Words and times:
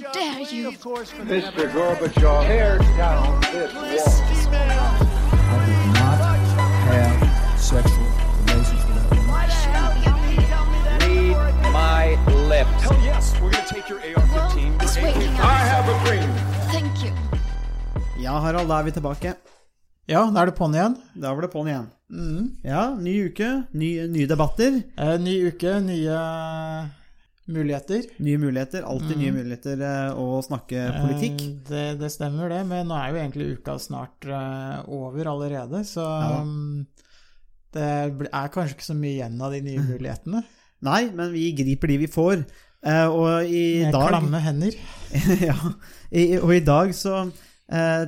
dare 0.00 0.40
you? 0.52 0.70
Mr. 0.72 1.64
Gorbachev, 1.72 2.46
tear 2.46 2.78
down 2.96 3.40
this 3.52 3.72
wall. 3.74 4.60
I 5.52 5.66
did 5.66 5.86
not 5.98 6.18
have 6.88 7.60
sexual 7.60 8.08
relations 8.46 8.82
with 8.86 8.96
that 8.96 9.08
woman. 9.10 9.30
Read 11.36 11.72
my 11.72 12.04
lips. 12.48 12.82
Hell 12.82 12.98
yes, 13.04 13.34
we're 13.40 13.50
gonna 13.50 13.66
take 13.66 13.88
your 13.88 13.98
AR-15. 14.00 14.78
Well, 15.02 15.40
I 15.40 15.58
have 15.72 15.86
a 15.88 15.96
dream. 16.06 16.30
Thank 16.72 17.04
you. 17.04 17.12
Ja, 18.22 18.38
Harald, 18.40 18.68
da 18.68 18.78
er 18.80 18.82
vi 18.84 18.90
tilbake. 18.92 19.34
Ja, 20.06 20.24
da 20.34 20.40
er 20.42 20.46
det 20.50 20.56
på'n 20.58 20.74
igjen. 20.74 20.96
Da 21.14 21.32
var 21.34 21.42
det 21.46 21.52
på'n 21.52 21.68
igjen. 21.70 21.86
Ja, 22.64 22.90
ny 22.98 23.14
uke, 23.28 23.50
nye, 23.72 24.06
nye 24.10 24.26
debatter, 24.26 24.82
Eh, 24.98 25.16
ny 25.20 25.36
uke, 25.46 25.76
nye 25.80 26.16
muligheter. 27.54 28.06
nye 28.22 28.38
muligheter. 28.40 28.84
Alltid 28.86 29.18
nye 29.20 29.32
muligheter 29.34 29.82
eh, 29.86 30.14
å 30.18 30.40
snakke 30.46 30.86
politikk. 31.00 31.42
Eh, 31.44 31.58
det, 31.70 31.84
det 32.00 32.10
stemmer, 32.14 32.48
det. 32.52 32.62
Men 32.70 32.88
nå 32.90 32.96
er 32.98 33.10
jo 33.12 33.20
egentlig 33.20 33.50
uka 33.58 33.76
snart 33.82 34.26
eh, 34.28 34.80
over 34.88 35.30
allerede, 35.34 35.84
så 35.88 36.06
Ja. 36.06 36.40
um, 36.42 36.86
det 37.70 37.86
er 38.32 38.48
kanskje 38.50 38.74
ikke 38.74 38.88
så 38.88 38.96
mye 38.98 39.12
igjen 39.14 39.36
av 39.46 39.52
de 39.54 39.60
nye 39.62 39.82
mulighetene. 39.84 40.40
Nei, 40.82 41.04
men 41.14 41.30
vi 41.30 41.52
griper 41.54 41.92
de 41.92 41.98
vi 42.02 42.08
får. 42.10 42.40
Og 43.12 43.44
i 43.46 43.84
Med 43.84 43.92
dag 43.94 44.08
klamme 44.08 44.40
hender. 44.42 44.74
ja, 45.50 45.54
og 46.40 46.50
i 46.56 46.64
dag 46.66 46.90
så 46.96 47.28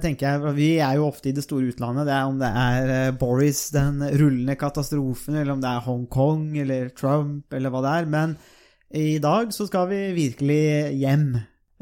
tenker 0.03 0.27
jeg 0.41 0.55
Vi 0.57 0.69
er 0.83 0.97
jo 0.99 1.05
ofte 1.07 1.29
i 1.31 1.35
det 1.37 1.45
store 1.45 1.69
utlandet. 1.71 2.09
Det 2.09 2.15
er 2.17 2.25
Om 2.27 2.41
det 2.41 2.49
er 2.65 3.13
Boris, 3.21 3.61
den 3.71 4.03
rullende 4.03 4.57
katastrofen, 4.59 5.37
eller 5.37 5.53
om 5.55 5.63
det 5.63 5.71
er 5.71 5.85
Hongkong 5.87 6.49
eller 6.65 6.89
Trump, 6.99 7.47
eller 7.55 7.71
hva 7.71 7.85
det 7.85 7.93
er. 8.01 8.11
Men 8.17 8.35
i 8.95 9.19
dag 9.23 9.53
så 9.55 9.67
skal 9.69 9.89
vi 9.91 10.01
virkelig 10.17 10.63
hjem. 11.01 11.29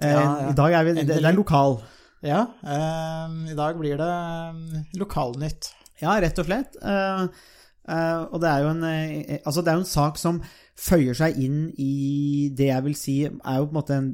Eh, 0.01 0.11
Ja, 0.11 0.21
ja. 0.21 0.51
I 0.51 0.57
dag 0.57 0.73
er 0.79 0.85
vi 0.87 0.95
det, 1.01 1.07
det 1.11 1.25
er 1.25 1.37
lokal. 1.37 1.81
Ja, 2.23 2.43
eh, 2.63 3.53
i 3.53 3.57
dag 3.57 3.79
blir 3.81 3.97
det 4.01 4.11
um, 4.53 4.85
lokalnytt. 5.01 5.71
Ja, 6.01 6.15
rett 6.21 6.39
og 6.41 6.47
slett. 6.49 6.77
Eh, 6.81 7.23
eh, 7.91 8.21
og 8.31 8.41
det 8.43 8.51
er 8.51 8.65
jo 8.65 8.73
en 8.75 8.85
eh, 8.85 9.39
Altså, 9.45 9.61
det 9.65 9.73
er 9.73 9.79
jo 9.79 9.85
en 9.85 9.95
sak 9.95 10.21
som 10.21 10.43
føyer 10.81 11.17
seg 11.17 11.37
inn 11.41 11.67
i 11.77 12.49
det 12.57 12.71
jeg 12.71 12.85
vil 12.87 12.97
si 12.97 13.17
er 13.27 13.59
jo 13.61 13.67
på 13.69 13.75
en 13.75 13.79
måte 13.81 13.97
en, 13.99 14.11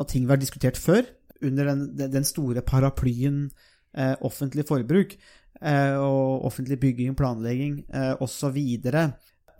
at 0.00 0.10
ting 0.12 0.26
vi 0.26 0.34
har 0.34 0.40
diskutert 0.40 0.76
før, 0.76 1.06
under 1.44 1.68
den, 1.68 2.12
den 2.12 2.24
store 2.24 2.62
paraplyen 2.64 3.50
eh, 3.96 4.14
offentlig 4.24 4.64
forbruk 4.68 5.14
eh, 5.60 5.94
og 5.96 6.44
offentlig 6.48 6.78
bygging, 6.80 7.16
planlegging 7.16 7.82
eh, 7.92 8.14
osv. 8.20 8.56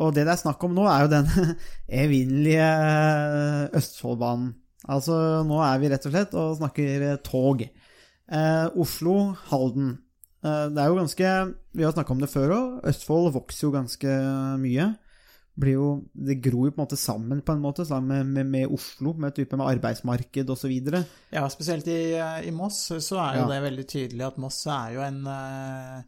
Og 0.00 0.12
det 0.14 0.26
det 0.26 0.32
er 0.34 0.42
snakk 0.42 0.62
om 0.66 0.74
nå, 0.76 0.84
er 0.90 1.06
jo 1.06 1.12
den 1.14 1.28
evinnelige 2.04 2.66
eh, 2.68 3.76
Østfoldbanen. 3.78 4.50
Altså, 4.86 5.16
nå 5.48 5.56
er 5.66 5.78
vi 5.82 5.88
rett 5.90 6.04
og 6.06 6.12
slett 6.14 6.34
og 6.38 6.58
snakker 6.60 7.06
eh, 7.12 7.16
tog. 7.26 7.62
Eh, 7.64 8.66
Oslo-Halden. 8.82 9.96
Eh, 10.44 10.66
Det 10.74 10.82
er 10.82 10.92
jo 10.92 10.98
ganske 11.00 11.32
Vi 11.74 11.82
har 11.86 11.92
snakka 11.96 12.12
om 12.14 12.20
det 12.22 12.30
før 12.30 12.54
òg. 12.54 12.76
Østfold 12.92 13.32
vokser 13.34 13.66
jo 13.68 13.72
ganske 13.74 14.14
mye. 14.62 14.90
Blir 15.56 15.72
jo, 15.78 15.88
det 16.12 16.36
gror 16.44 16.66
jo 16.68 16.74
på 16.74 16.82
en 16.82 16.84
måte 16.84 16.98
sammen, 17.00 17.38
på 17.40 17.54
en 17.56 17.62
måte, 17.64 17.86
sammen 17.88 18.12
med, 18.12 18.26
med, 18.36 18.46
med 18.52 18.72
Oslo, 18.76 19.14
med 19.16 19.32
type 19.38 19.56
med 19.56 19.64
arbeidsmarked 19.70 20.50
osv. 20.52 20.74
Ja, 21.32 21.46
spesielt 21.48 21.88
i, 21.88 22.12
i 22.44 22.52
Moss 22.52 22.82
så 22.92 23.16
er 23.22 23.38
jo 23.38 23.46
Ja. 23.46 23.48
det 23.54 23.62
veldig 23.64 23.86
tydelig 23.88 24.26
at 24.26 24.36
Moss 24.42 24.58
er 24.68 24.92
jo 24.98 25.00
en, 25.06 25.22
eh, 25.26 26.02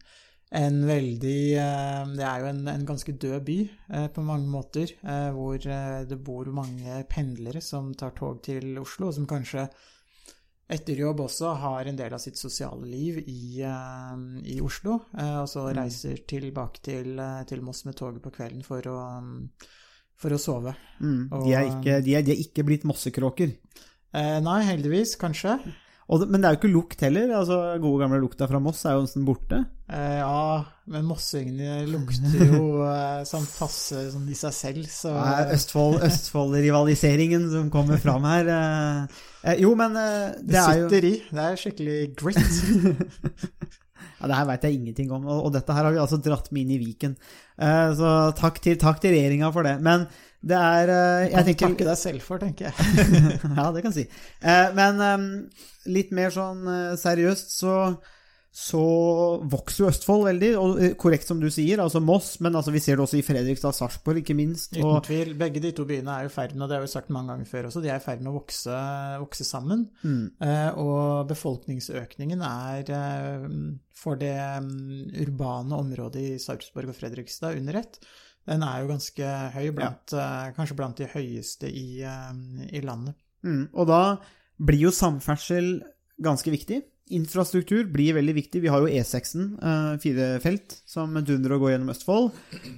en 0.56 0.78
veldig 0.88 1.40
eh, 1.60 2.02
Det 2.16 2.24
er 2.24 2.40
jo 2.42 2.48
en, 2.52 2.62
en 2.72 2.86
ganske 2.88 3.12
død 3.20 3.38
by 3.44 3.58
eh, 3.66 4.08
på 4.14 4.24
mange 4.24 4.48
måter, 4.48 4.94
eh, 5.02 5.28
hvor 5.36 5.58
det 5.60 6.18
bor 6.24 6.48
mange 6.54 7.02
pendlere 7.10 7.60
som 7.64 7.92
tar 7.94 8.14
tog 8.16 8.40
til 8.44 8.78
Oslo, 8.80 9.10
og 9.10 9.16
som 9.18 9.28
kanskje 9.28 9.68
etter 10.68 11.00
jobb 11.00 11.22
også 11.24 11.54
har 11.62 11.88
en 11.88 11.96
del 11.96 12.12
av 12.12 12.20
sitt 12.20 12.36
sosiale 12.36 12.84
liv 12.88 13.22
i, 13.24 13.60
eh, 13.64 14.22
i 14.54 14.58
Oslo, 14.64 14.98
og 15.16 15.48
så 15.48 15.68
reiser 15.76 16.24
tilbake 16.28 16.82
til, 16.84 17.20
til 17.48 17.64
Moss 17.64 17.84
med 17.88 17.96
toget 17.96 18.24
på 18.24 18.32
kvelden 18.32 18.64
for 18.64 18.88
å, 18.88 19.00
for 20.16 20.32
å 20.32 20.40
sove. 20.40 20.74
Mm. 21.00 21.28
De, 21.32 21.52
er 21.52 21.68
ikke, 21.68 22.00
de, 22.04 22.16
er, 22.16 22.24
de 22.24 22.36
er 22.36 22.42
ikke 22.46 22.64
blitt 22.68 22.88
mossekråker. 22.88 23.52
Nei, 24.16 24.62
heldigvis, 24.64 25.18
kanskje. 25.20 25.58
Og, 26.08 26.20
det- 26.22 26.28
men 26.32 26.40
det 26.40 26.48
er 26.48 26.54
jo 26.54 26.58
ikke 26.62 26.72
lukt 26.72 27.00
heller. 27.04 27.28
altså 27.36 27.56
Gode 27.82 28.00
gamle 28.00 28.20
lukta 28.22 28.46
fra 28.48 28.58
Moss 28.58 28.84
er 28.88 28.94
jo 28.96 29.02
nesten 29.04 29.26
borte. 29.28 29.58
Eh, 29.92 30.18
ja, 30.18 30.64
men 30.86 31.04
mossingene 31.04 31.82
lukter 31.88 32.46
jo 32.54 32.82
eh, 32.84 33.24
sånn 33.28 33.44
passe 33.58 34.06
sånn 34.12 34.28
i 34.28 34.36
seg 34.36 34.52
selv, 34.56 34.86
så 34.88 35.12
Det 35.12 35.34
er 35.36 35.52
Østfold- 35.56 36.00
Østfold-rivaliseringen 36.08 37.50
som 37.52 37.68
kommer 37.70 37.98
fram 38.00 38.24
her. 38.24 38.48
eh. 38.48 39.06
Eh, 39.52 39.60
Jo, 39.60 39.74
men 39.76 39.96
eh, 39.96 40.32
det, 40.40 40.48
det 40.48 40.56
er 40.64 40.78
jo 40.80 40.88
sitter 40.88 41.04
i. 41.04 41.14
Det 41.30 41.44
er 41.44 41.60
skikkelig 41.60 42.00
grit. 42.16 42.42
Ja, 44.18 44.28
det 44.30 44.38
her 44.38 44.48
veit 44.48 44.64
jeg 44.66 44.78
ingenting 44.78 45.12
om, 45.14 45.26
og, 45.28 45.46
og 45.46 45.52
dette 45.54 45.74
her 45.74 45.86
har 45.86 45.94
vi 45.94 46.00
altså 46.02 46.18
dratt 46.22 46.50
med 46.52 46.64
inn 46.64 46.74
i 46.76 46.80
Viken. 46.82 47.14
Uh, 47.58 47.94
så 47.98 48.14
takk 48.38 48.60
til, 48.64 48.78
takk 48.80 49.00
til 49.02 49.14
regjeringa 49.14 49.52
for 49.54 49.66
det. 49.66 49.76
Men 49.84 50.08
det 50.38 50.54
er 50.54 50.90
eh, 50.94 51.24
Kan 51.32 51.32
Jeg 51.32 51.42
du 51.42 51.48
tenker 51.48 51.64
takke 51.66 51.86
deg 51.88 51.98
selv 51.98 52.22
for, 52.22 52.38
tenker 52.38 52.68
jeg. 52.68 53.38
Ja, 53.58 53.64
det 53.74 53.82
kan 53.82 53.94
si. 53.94 54.04
Eh, 54.38 54.68
men 54.76 55.00
litt 55.90 56.12
mer 56.14 56.30
sånn 56.30 56.62
seriøst, 57.00 57.56
så 57.58 57.72
så 58.50 58.80
vokser 59.46 59.84
jo 59.84 59.88
Østfold 59.90 60.24
veldig, 60.26 60.48
og 60.58 60.78
eh, 60.82 60.94
korrekt 60.98 61.28
som 61.28 61.40
du 61.40 61.46
sier, 61.52 61.82
altså 61.82 62.00
Moss, 62.02 62.38
men 62.42 62.56
altså 62.58 62.72
vi 62.74 62.80
ser 62.82 62.96
det 62.96 63.04
også 63.04 63.18
i 63.20 63.24
Fredrikstad, 63.26 63.76
Sarpsborg, 63.76 64.22
ikke 64.22 64.36
minst. 64.38 64.72
Uten 64.72 64.86
Og, 64.88 65.02
tvil. 65.06 65.34
Begge 65.38 65.62
de 65.62 65.72
to 65.76 65.84
byene 65.88 66.14
er 66.16 66.28
i 66.28 66.32
ferd 66.32 66.54
med, 66.56 66.64
og 66.64 66.70
det 66.70 66.78
har 66.78 66.86
vi 66.86 66.90
sagt 66.90 67.12
mange 67.14 67.34
ganger 67.34 67.50
før 67.50 67.68
også, 67.68 67.82
de 67.84 67.92
er 67.92 68.00
i 68.00 68.04
ferd 68.04 68.24
med 68.24 68.32
å 68.32 68.38
vokse, 68.38 68.78
vokse 69.24 69.46
sammen. 69.46 69.88
mm, 70.02 70.24
Eh, 70.48 70.78
og 70.80 71.28
befolkningsøkningen 71.28 72.42
er 72.46 72.90
eh, 72.94 73.46
for 73.98 74.18
det 74.20 74.34
um, 74.62 74.70
urbane 75.18 75.78
området 75.78 76.24
i 76.24 76.40
Sarpsborg 76.42 76.92
og 76.92 76.98
Fredrikstad 76.98 77.58
under 77.58 77.80
ett. 77.82 78.00
Den 78.48 78.64
er 78.64 78.82
jo 78.82 78.90
ganske 78.92 79.30
høy, 79.54 79.66
blant, 79.76 80.14
eh, 80.16 80.50
kanskje 80.56 80.76
blant 80.78 81.00
de 81.00 81.08
høyeste 81.12 81.68
i, 81.68 82.02
eh, 82.02 82.68
i 82.72 82.80
landet. 82.84 83.14
mm, 83.44 83.68
og 83.74 83.86
da 83.90 84.02
blir 84.58 84.88
jo 84.88 84.94
samferdsel 84.94 85.82
ganske 86.22 86.50
viktig. 86.50 86.82
Infrastruktur 87.14 87.86
blir 87.92 88.14
veldig 88.16 88.34
viktig. 88.36 88.60
Vi 88.62 88.70
har 88.70 88.82
jo 88.82 88.90
E6-en, 88.90 89.58
eh, 89.62 89.98
fire 90.02 90.26
felt, 90.40 90.76
som 90.86 91.14
dundrer 91.14 91.56
og 91.56 91.64
går 91.64 91.72
gjennom 91.72 91.92
Østfold. 91.92 92.30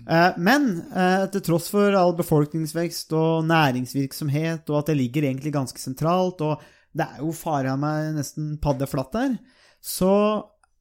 Eh, 0.06 0.38
men 0.38 0.68
eh, 0.94 1.26
til 1.34 1.44
tross 1.46 1.70
for 1.72 1.96
all 1.98 2.14
befolkningsvekst 2.18 3.14
og 3.18 3.48
næringsvirksomhet, 3.48 4.70
og 4.70 4.78
at 4.80 4.92
det 4.92 4.98
ligger 5.00 5.26
egentlig 5.26 5.54
ganske 5.54 5.82
sentralt, 5.82 6.42
og 6.46 6.62
det 6.94 7.06
er 7.06 7.22
jo 7.24 7.34
fare 7.36 7.74
av 7.74 7.78
meg 7.82 8.14
nesten 8.16 8.56
paddeflatt 8.62 9.12
der, 9.14 9.36
så 9.82 10.12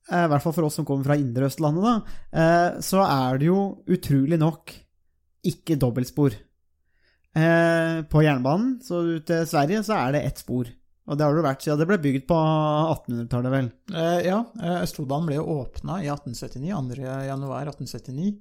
i 0.10 0.26
hvert 0.26 0.42
fall 0.42 0.56
for 0.56 0.66
oss 0.66 0.80
som 0.80 0.86
kommer 0.88 1.06
fra 1.06 1.20
indre 1.22 1.46
Østlandet, 1.46 1.86
da, 1.86 2.80
så 2.82 3.04
er 3.04 3.38
det 3.38 3.46
jo 3.46 3.60
utrolig 3.86 4.40
nok 4.42 4.74
ikke 5.46 5.78
dobbeltspor. 5.78 6.34
På 8.10 8.24
jernbanen, 8.26 8.80
så 8.82 9.04
ut 9.06 9.28
til 9.30 9.46
Sverige, 9.46 9.84
så 9.86 10.00
er 10.00 10.18
det 10.18 10.24
ett 10.26 10.42
spor. 10.42 10.72
Og 11.10 11.18
det 11.18 11.26
har 11.26 11.34
det 11.34 11.42
vært 11.46 11.64
siden 11.66 11.80
det 11.82 11.88
ble 11.90 11.98
bygd 12.04 12.26
på 12.30 12.38
1800-tallet, 12.38 13.50
vel. 13.54 13.70
Eh, 13.98 14.20
ja, 14.28 14.44
eh, 14.62 14.76
Østfoldbanen 14.84 15.26
ble 15.32 15.40
jo 15.40 15.46
åpna 15.56 15.98
i 16.04 16.10
1879, 16.12 16.70
2. 16.70 17.08
januar 17.26 17.66
1879. 17.72 18.36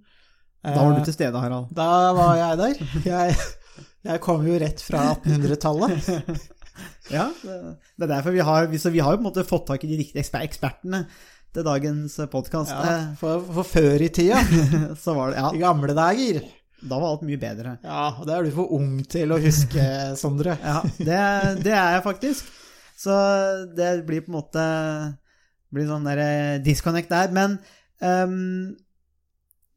Da 0.68 0.74
var 0.76 0.92
Eh, 0.92 0.98
du 0.98 1.04
til 1.06 1.14
stede, 1.16 1.40
Harald. 1.40 1.70
Da 1.72 1.88
var 2.18 2.34
jeg 2.36 2.58
der. 2.60 2.84
Jeg, 3.06 3.36
jeg 4.10 4.20
kom 4.24 4.44
jo 4.46 4.58
rett 4.60 4.82
fra 4.84 5.06
1800-tallet. 5.16 6.12
Ja, 7.10 7.24
det, 7.42 8.04
er 8.04 8.10
derfor 8.12 8.30
vi 8.30 8.38
har 8.44 8.66
vi- 8.70 8.78
Så 8.78 8.90
vi 8.94 9.00
har 9.02 9.10
jo 9.10 9.18
på 9.18 9.24
en 9.24 9.26
måte 9.32 9.42
fått 9.48 9.64
tak 9.66 9.82
i 9.82 9.88
de 9.90 9.96
riktige 9.98 10.20
eksper 10.22 10.44
ekspertene 10.46 11.00
til 11.56 11.64
dagens 11.66 12.14
podkast. 12.30 12.70
Ja, 12.70 13.14
for, 13.18 13.40
for 13.56 13.66
før 13.66 14.04
i 14.04 14.10
tida, 14.14 14.38
Så 15.02 15.14
var 15.16 15.32
det 15.34 15.42
i 15.56 15.62
gamle 15.64 15.94
dager. 15.96 16.38
da 16.84 16.98
var 17.00 17.08
alt 17.16 17.24
mye 17.26 17.40
bedre. 17.40 17.72
Ja, 17.82 18.12
og 18.20 18.28
det 18.28 18.36
er 18.36 18.46
du 18.46 18.52
for 18.54 18.70
ung 18.76 19.00
til 19.10 19.32
å 19.34 19.40
huske, 19.42 19.88
Sondre. 20.20 20.54
Ja, 20.62 20.76
det, 21.00 21.18
det 21.64 21.72
er 21.74 21.96
jeg 21.96 22.04
faktisk. 22.06 22.52
Så 22.98 23.14
det 23.78 23.93
blir 24.08 24.25
på 24.25 24.32
en 24.32 24.38
måte 24.40 24.67
blir 25.75 25.88
sånn 25.88 26.06
der 26.08 26.20
eh, 26.22 26.61
disconnect 26.64 27.12
der. 27.12 27.32
Men 27.34 27.58
um, 28.02 28.76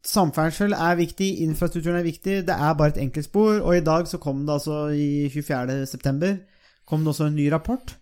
samferdsel 0.08 0.74
er 0.74 1.00
viktig, 1.00 1.30
infrastrukturen 1.46 2.00
er 2.02 2.08
viktig. 2.08 2.42
Det 2.48 2.56
er 2.56 2.78
bare 2.80 2.96
et 2.96 3.02
enkeltspor. 3.04 3.60
Og 3.62 3.78
i 3.78 3.86
dag 3.86 4.10
så 4.10 4.22
kom 4.22 4.46
det 4.48 4.58
altså 4.58 4.86
i 4.96 5.28
24. 5.34 5.84
september 5.90 6.40
kom 6.88 7.04
det 7.06 7.14
også 7.14 7.30
en 7.30 7.38
ny 7.38 7.46
rapport 7.54 7.94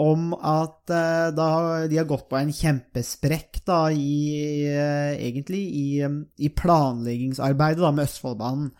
om 0.00 0.30
at 0.32 0.88
uh, 0.88 1.28
da 1.36 1.48
de 1.90 1.98
har 1.98 2.06
gått 2.08 2.30
på 2.30 2.38
en 2.38 2.52
kjempesprekk 2.56 3.58
da 3.68 3.82
i 3.92 4.70
uh, 4.70 5.10
egentlig 5.12 5.60
i, 5.76 5.88
um, 6.06 6.22
i 6.40 6.48
planleggingsarbeidet 6.56 7.82
da 7.82 7.90
med 7.92 8.08
Østfoldbanen. 8.08 8.70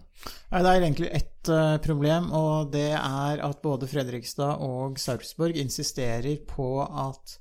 Nei, 0.51 0.61
Det 0.63 0.71
er 0.71 0.81
egentlig 0.81 1.09
ett 1.11 1.49
eh, 1.51 1.77
problem, 1.83 2.31
og 2.31 2.71
det 2.71 2.93
er 2.95 3.43
at 3.43 3.61
både 3.63 3.87
Fredrikstad 3.91 4.61
og 4.63 4.99
Sarpsborg 5.01 5.57
insisterer 5.59 6.37
på 6.47 6.85
at 6.85 7.39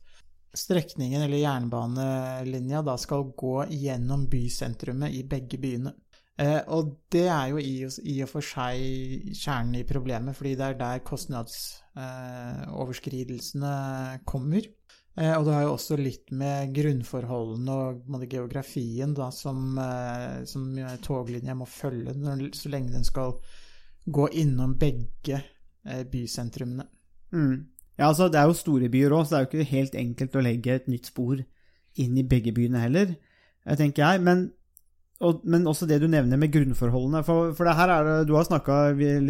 strekningen, 0.54 1.22
eller 1.22 1.38
jernbanelinja, 1.38 2.82
da 2.86 2.96
skal 2.98 3.32
gå 3.38 3.64
gjennom 3.70 4.26
bysentrumet 4.30 5.10
i 5.14 5.22
begge 5.26 5.58
byene. 5.62 5.94
Eh, 6.34 6.66
og 6.74 7.06
det 7.14 7.28
er 7.30 7.52
jo 7.52 7.58
i, 7.62 7.86
i 8.10 8.22
og 8.24 8.30
for 8.32 8.42
seg 8.42 8.74
kjernen 9.38 9.76
i 9.78 9.84
problemet, 9.86 10.34
fordi 10.34 10.58
det 10.58 10.66
er 10.66 10.74
der 10.80 11.06
kostnadsoverskridelsene 11.06 13.74
kommer. 14.26 14.66
Eh, 15.14 15.30
og 15.36 15.44
det 15.46 15.52
har 15.54 15.62
jo 15.62 15.74
også 15.76 15.96
litt 15.98 16.32
med 16.34 16.72
grunnforholdene 16.74 17.74
og 17.74 18.24
geografien 18.26 19.12
da, 19.14 19.28
som, 19.30 19.76
eh, 19.78 20.42
som 20.50 20.72
toglinja 21.04 21.54
må 21.54 21.68
følge 21.70 22.16
når, 22.18 22.48
så 22.58 22.72
lenge 22.72 22.96
den 22.96 23.06
skal 23.06 23.36
gå 24.04 24.26
innom 24.42 24.74
begge 24.80 25.38
eh, 25.38 26.02
bysentrumene. 26.10 26.88
Mm. 27.30 27.70
Ja, 27.94 28.08
altså 28.08 28.28
Det 28.28 28.40
er 28.40 28.50
jo 28.50 28.58
store 28.58 28.90
byer 28.90 29.14
òg, 29.14 29.22
så 29.22 29.36
det 29.36 29.38
er 29.38 29.44
jo 29.44 29.50
ikke 29.52 29.76
helt 29.76 29.94
enkelt 29.94 30.34
å 30.34 30.42
legge 30.42 30.74
et 30.74 30.90
nytt 30.90 31.12
spor 31.12 31.38
inn 31.94 32.18
i 32.18 32.26
begge 32.26 32.50
byene 32.50 32.82
heller, 32.82 33.14
tenker 33.78 34.02
jeg. 34.02 34.22
Men, 34.26 34.48
og, 35.22 35.44
men 35.46 35.68
også 35.70 35.86
det 35.86 36.00
du 36.02 36.08
nevner 36.10 36.40
med 36.40 36.50
grunnforholdene. 36.50 37.22
For, 37.22 37.52
for 37.54 37.70
det 37.70 37.76
her 37.78 37.92
er 37.94 38.08
det, 38.08 38.16
Du 38.26 38.34
har 38.34 38.48
snakka 38.48 38.80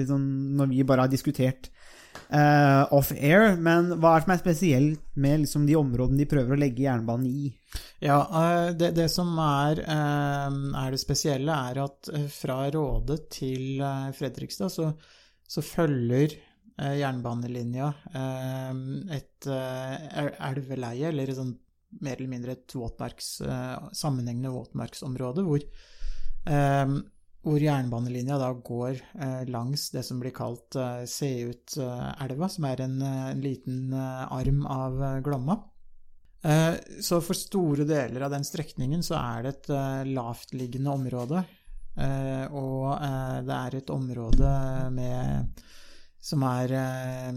sånn, 0.08 0.24
når 0.56 0.72
vi 0.72 0.86
bare 0.88 1.04
har 1.04 1.12
diskutert 1.12 1.68
eh, 2.28 2.92
off-air, 2.94 3.56
men 3.60 3.92
hva 3.98 4.14
er 4.14 4.22
det 4.22 4.26
som 4.26 4.34
er 4.34 4.40
spesielt 4.40 5.02
med 5.20 5.44
liksom, 5.44 5.66
de 5.68 5.76
områdene 5.78 6.22
de 6.22 6.28
prøver 6.30 6.56
å 6.56 6.60
legge 6.60 6.86
jernbanen 6.86 7.28
i? 7.28 7.52
Ja, 8.04 8.20
eh, 8.40 8.70
det, 8.78 8.92
det 8.98 9.08
som 9.12 9.32
er, 9.42 9.82
eh, 9.82 10.56
er 10.84 10.94
det 10.94 11.02
spesielle, 11.02 11.58
er 11.70 11.82
at 11.84 12.10
fra 12.34 12.58
Råde 12.74 13.20
til 13.32 13.84
Fredrikstad 14.16 14.72
så, 14.72 14.90
så 15.46 15.64
følger 15.64 16.38
jernbanelinja 16.74 17.86
et 19.14 19.46
elveleie, 19.46 21.12
eller 21.12 21.30
et 21.30 21.38
sånt 21.38 21.60
mer 22.02 22.16
eller 22.16 22.32
mindre 22.32 22.56
et 22.56 22.74
våtmarks, 22.74 23.28
sammenhengende 23.94 24.50
våtmarksområde, 24.50 25.44
hvor, 25.46 25.62
hvor 27.44 27.60
jernbanelinja 27.60 28.38
da 28.40 28.48
går 28.56 28.96
eh, 29.20 29.42
langs 29.52 29.90
det 29.92 30.02
som 30.06 30.18
blir 30.22 30.32
kalt 30.34 30.76
eh, 30.80 31.04
Seutelva, 31.08 32.48
som 32.48 32.64
er 32.70 32.80
en, 32.86 32.96
eh, 33.04 33.26
en 33.34 33.42
liten 33.44 33.92
eh, 33.92 34.24
arm 34.32 34.64
av 34.66 34.96
Glomma. 35.26 35.58
Eh, 36.44 36.74
Så 37.04 37.20
for 37.24 37.36
store 37.36 37.84
deler 37.88 38.24
av 38.26 38.32
den 38.32 38.44
strekningen 38.44 39.04
så 39.04 39.18
er 39.20 39.44
det 39.44 39.52
et 39.54 39.70
eh, 39.76 40.02
lavtliggende 40.16 40.96
område. 40.96 41.44
Eh, 41.94 42.46
Og 42.50 42.98
det 43.46 43.54
er 43.54 43.76
et 43.78 43.90
område 43.94 44.50
med 44.90 45.62
som 46.24 46.42
er 46.48 46.72
eh, 46.74 47.32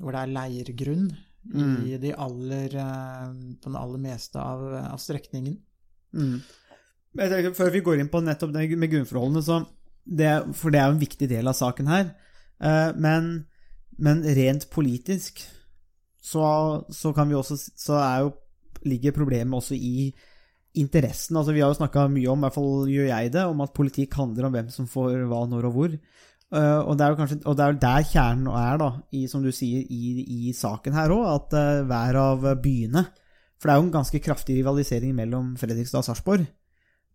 Hvor 0.00 0.16
det 0.16 0.22
er 0.24 0.34
leirgrunn 0.40 1.08
i 1.86 1.96
de 2.02 2.10
aller 2.10 2.72
på 3.62 3.70
det 3.70 3.78
aller 3.78 4.00
meste 4.02 4.40
av, 4.42 4.64
av 4.80 4.98
strekningen. 4.98 5.54
Mm. 6.10 6.40
Tenker, 7.16 7.52
før 7.56 7.72
vi 7.74 7.82
går 7.84 8.02
inn 8.02 8.12
på 8.12 8.22
nettopp 8.24 8.52
det 8.54 8.68
med 8.76 8.92
grunnforholdene, 8.92 9.42
så 9.44 9.62
det, 10.06 10.30
For 10.54 10.70
det 10.70 10.80
er 10.80 10.90
jo 10.90 10.96
en 10.96 11.02
viktig 11.02 11.28
del 11.30 11.50
av 11.50 11.56
saken 11.58 11.90
her. 11.90 12.10
Eh, 12.62 12.90
men, 13.02 13.46
men 13.98 14.22
rent 14.36 14.68
politisk 14.72 15.42
så, 16.26 16.46
så 16.90 17.12
kan 17.14 17.28
vi 17.30 17.36
også 17.38 17.58
Så 17.58 17.98
jo, 18.22 18.32
ligger 18.86 19.14
problemet 19.16 19.56
også 19.56 19.74
i 19.74 20.12
interessen. 20.76 21.36
Altså, 21.38 21.54
vi 21.56 21.62
har 21.64 21.72
jo 21.72 21.78
snakka 21.78 22.06
mye 22.12 22.30
om, 22.30 22.38
i 22.38 22.46
hvert 22.46 22.54
fall 22.54 22.90
gjør 22.92 23.08
jeg 23.08 23.32
det, 23.34 23.44
om 23.48 23.62
at 23.64 23.74
politikk 23.76 24.16
handler 24.18 24.46
om 24.46 24.56
hvem 24.56 24.68
som 24.72 24.88
får 24.90 25.24
hva, 25.30 25.46
når 25.48 25.68
og 25.70 25.76
hvor. 25.76 25.94
Uh, 26.52 26.82
og, 26.84 26.92
det 26.98 27.08
kanskje, 27.18 27.40
og 27.42 27.56
det 27.58 27.64
er 27.64 27.72
jo 27.72 27.78
der 27.82 28.04
kjernen 28.06 28.50
er, 28.52 28.76
da, 28.78 28.90
i, 29.16 29.24
som 29.26 29.42
du 29.42 29.48
sier, 29.54 29.82
i, 29.90 30.02
i 30.22 30.52
saken 30.54 30.94
her 30.94 31.14
òg, 31.14 31.24
at 31.32 31.56
uh, 31.56 31.86
hver 31.88 32.18
av 32.20 32.46
byene 32.62 33.02
For 33.56 33.66
det 33.66 33.72
er 33.72 33.80
jo 33.80 33.86
en 33.88 33.96
ganske 33.96 34.20
kraftig 34.22 34.60
rivalisering 34.60 35.16
mellom 35.16 35.54
Fredrikstad 35.58 36.04
og 36.04 36.06
Sarpsborg. 36.06 36.44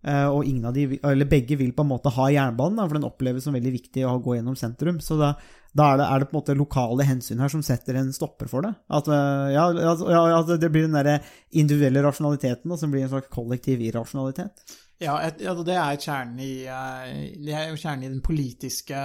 Eh, 0.01 0.27
og 0.33 0.48
ingen 0.50 0.65
av 0.65 0.74
de, 0.74 0.98
eller 0.98 1.30
begge 1.30 1.57
vil 1.59 1.74
på 1.77 1.83
en 1.86 1.92
måte 1.92 2.13
ha 2.15 2.27
jernbanen, 2.33 2.80
da, 2.80 2.88
for 2.88 2.98
den 2.98 3.06
oppleves 3.06 3.45
som 3.45 3.53
veldig 3.53 3.74
viktig 3.75 4.06
å 4.09 4.18
gå 4.24 4.38
gjennom 4.38 4.58
sentrum. 4.58 4.98
Så 5.03 5.17
da, 5.20 5.36
da 5.77 5.91
er, 5.91 6.01
det, 6.01 6.08
er 6.08 6.24
det 6.24 6.29
på 6.29 6.36
en 6.36 6.39
måte 6.39 6.58
lokale 6.58 7.05
hensyn 7.05 7.41
her 7.43 7.51
som 7.53 7.62
setter 7.65 8.00
en 8.00 8.10
stopper 8.15 8.50
for 8.51 8.65
det. 8.65 8.74
At, 8.89 9.10
eh, 9.13 9.50
ja, 9.53 9.67
at, 9.93 10.05
ja, 10.10 10.24
at 10.39 10.53
det 10.62 10.72
blir 10.74 10.88
den 10.88 10.98
der 10.98 11.34
individuelle 11.50 12.03
rasjonaliteten 12.08 12.74
da, 12.74 12.79
som 12.81 12.93
blir 12.93 13.05
en 13.05 13.13
slags 13.13 13.29
kollektiv 13.34 13.84
irrasjonalitet. 13.86 14.65
Ja, 15.01 15.15
et, 15.25 15.41
ja, 15.41 15.53
det 15.65 15.77
er 15.81 16.01
kjernen 16.01 16.41
i 16.46 16.51
eh, 16.70 17.13
Det 17.41 17.53
er 17.58 17.72
jo 17.72 17.79
kjernen 17.79 18.05
i 18.05 18.12
den 18.12 18.24
politiske 18.25 18.98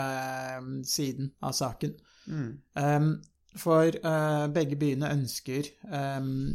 siden 0.88 1.32
av 1.44 1.56
saken. 1.56 1.96
Um, 2.26 3.12
for 3.56 3.94
uh, 4.04 4.48
begge 4.52 4.76
byene 4.76 5.12
ønsker 5.14 5.68
um, 5.86 6.50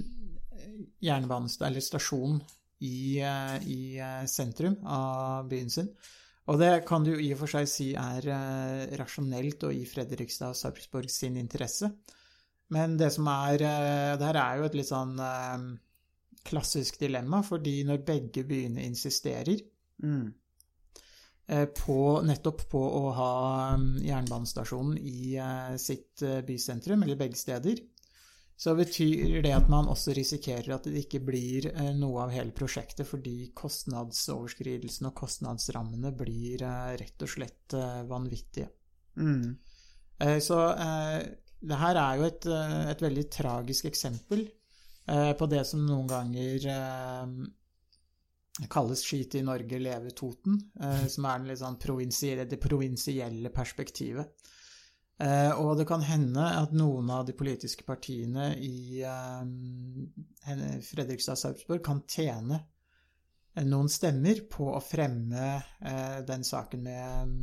jernbanen, 1.01 1.50
eller 1.63 1.81
stasjon 1.81 2.41
i, 2.81 3.19
eh, 3.21 3.57
i 3.69 3.81
eh, 4.00 4.25
sentrum 4.25 4.77
av 4.85 5.47
byen 5.50 5.69
sin. 5.69 5.91
Og 6.50 6.57
det 6.59 6.71
kan 6.88 7.05
du 7.05 7.13
i 7.13 7.29
og 7.35 7.43
for 7.43 7.53
seg 7.53 7.69
si 7.69 7.91
er 7.97 8.25
eh, 8.33 8.97
rasjonelt 9.00 9.67
og 9.67 9.77
i 9.77 9.85
Fredrikstad 9.88 10.55
og 10.55 10.57
Sarpsborg 10.57 11.11
sin 11.13 11.38
interesse. 11.38 11.91
Men 12.71 12.95
det 12.97 13.11
som 13.11 13.27
er 13.27 13.57
Det 13.59 14.27
her 14.29 14.38
er 14.39 14.57
jo 14.57 14.67
et 14.69 14.75
litt 14.79 14.88
sånn 14.88 15.17
klassisk 16.47 17.01
dilemma, 17.01 17.41
fordi 17.43 17.81
når 17.83 18.05
begge 18.07 18.45
byene 18.47 18.85
insisterer 18.88 19.59
Mm. 20.01 20.31
på, 21.77 21.97
nettopp 22.25 22.63
på 22.71 22.79
å 22.81 23.11
ha 23.13 23.33
mm, 23.77 24.00
jernbanestasjonen 24.07 24.95
i 24.97 25.35
sitt 25.77 26.23
bysentrum, 26.47 27.03
eller 27.03 27.19
begge 27.19 27.38
steder, 27.38 27.83
så 28.61 28.75
betyr 28.77 29.39
det 29.41 29.55
at 29.55 29.69
man 29.73 29.87
også 29.89 30.13
risikerer 30.13 30.75
at 30.75 30.85
det 30.85 31.07
ikke 31.07 31.23
blir 31.25 31.71
eh, 31.71 31.95
noe 31.97 32.27
av 32.27 32.33
hele 32.35 32.53
prosjektet, 32.53 33.07
fordi 33.09 33.49
kostnadsoverskridelsene 33.57 35.09
og 35.09 35.15
kostnadsrammene 35.17 36.11
blir 36.13 36.61
eh, 36.67 36.91
rett 37.01 37.25
og 37.25 37.31
slett 37.31 37.73
eh, 37.73 38.03
vanvittige. 38.09 38.69
Mm. 39.17 39.57
Så 40.21 40.55
det 41.65 41.77
her 41.81 41.97
er 41.97 42.19
jo 42.19 42.25
et, 42.27 42.45
et 42.91 42.99
veldig 43.01 43.23
tragisk 43.33 43.87
eksempel 43.89 44.43
på 45.09 45.47
det 45.49 45.63
som 45.65 45.81
noen 45.81 46.05
ganger 46.11 46.67
kalles 48.69 49.01
skit 49.01 49.39
i 49.39 49.41
Norge, 49.41 49.79
leve 49.81 50.13
Toten, 50.13 50.59
som 51.09 51.25
er 51.25 51.47
litt 51.47 51.63
sånn 51.63 51.79
provinsielle, 51.81 52.45
det 52.45 52.61
provinsielle 52.61 53.49
perspektivet. 53.49 54.29
Eh, 55.21 55.51
og 55.61 55.75
det 55.77 55.85
kan 55.89 56.01
hende 56.01 56.41
at 56.41 56.71
noen 56.73 57.09
av 57.13 57.27
de 57.27 57.35
politiske 57.37 57.85
partiene 57.85 58.55
i 58.57 59.03
eh, 59.05 60.79
Fredrikstad 60.87 61.37
og 61.37 61.41
Sarpsborg 61.43 61.83
kan 61.85 62.01
tjene 62.09 62.63
noen 63.67 63.89
stemmer 63.91 64.39
på 64.49 64.69
å 64.71 64.79
fremme 64.83 65.47
eh, 65.59 66.21
den 66.27 66.45
saken 66.47 66.85
med, 66.85 67.33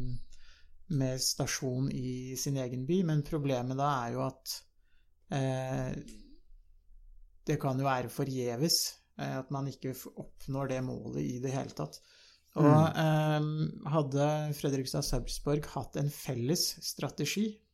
med 0.96 1.20
stasjon 1.20 1.90
i 1.92 2.34
sin 2.40 2.56
egen 2.56 2.86
by, 2.88 3.02
men 3.10 3.26
problemet 3.26 3.76
da 3.78 3.90
er 4.06 4.14
jo 4.16 4.24
at 4.24 4.54
eh, 5.36 5.92
det 7.48 7.58
kan 7.60 7.78
jo 7.80 7.84
være 7.88 8.12
forgjeves. 8.12 8.80
eh, 9.20 9.36
At 9.42 9.52
man 9.54 9.68
ikke 9.68 9.92
oppnår 10.16 10.72
det 10.72 10.80
målet 10.88 11.22
i 11.26 11.38
det 11.44 11.52
hele 11.52 11.76
tatt. 11.76 12.00
Og 12.58 12.64
eh, 13.04 13.48
hadde 13.92 14.28
Fredrikstad 14.56 15.04
Sarpsborg 15.04 15.68
hatt 15.76 16.00
en 16.00 16.08
felles 16.10 16.70
strategi 16.88 17.50
eh, 17.52 17.67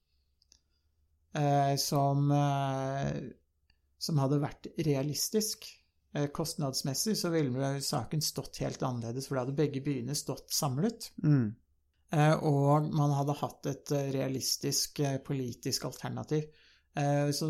som, 1.80 2.28
eh, 2.30 3.16
som 3.98 4.20
hadde 4.22 4.38
vært 4.42 4.68
realistisk 4.86 5.66
eh, 6.14 6.28
kostnadsmessig, 6.30 7.16
så 7.18 7.32
ville 7.34 7.74
saken 7.82 8.22
stått 8.22 8.60
helt 8.62 8.82
annerledes, 8.86 9.26
for 9.26 9.36
da 9.36 9.46
hadde 9.46 9.58
begge 9.58 9.82
byene 9.84 10.14
stått 10.14 10.52
samlet. 10.54 11.10
Mm. 11.24 11.48
Eh, 12.14 12.36
og 12.46 12.92
man 12.94 13.10
hadde 13.16 13.34
hatt 13.40 13.66
et 13.66 13.90
eh, 13.96 14.12
realistisk 14.14 15.00
eh, 15.02 15.18
politisk 15.24 15.88
alternativ. 15.88 16.46
Eh, 16.94 17.32
Så, 17.34 17.48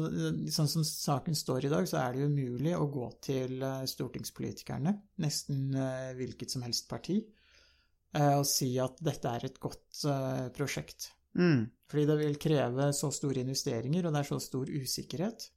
sånn 0.56 0.70
som 0.72 0.84
saken 0.88 1.36
står 1.36 1.66
i 1.66 1.72
dag, 1.74 1.84
så 1.90 1.98
er 2.00 2.16
det 2.16 2.30
umulig 2.30 2.72
å 2.78 2.86
gå 2.88 3.10
til 3.26 3.60
eh, 3.60 3.84
stortingspolitikerne, 3.90 4.94
nesten 5.20 5.66
eh, 5.76 6.14
hvilket 6.16 6.54
som 6.54 6.64
helst 6.64 6.88
parti, 6.88 7.18
eh, 8.16 8.34
og 8.38 8.46
si 8.48 8.70
at 8.80 8.96
dette 9.04 9.28
er 9.36 9.44
et 9.50 9.60
godt 9.60 10.06
eh, 10.08 10.46
prosjekt. 10.56 11.10
Mm. 11.36 11.66
Fordi 11.90 12.06
det 12.08 12.16
vil 12.20 12.38
kreve 12.40 12.88
så 12.96 13.10
store 13.12 13.42
investeringer, 13.44 14.06
og 14.06 14.14
det 14.14 14.22
er 14.22 14.30
så 14.30 14.40
stor 14.42 14.70
usikkerhet. 14.72 15.48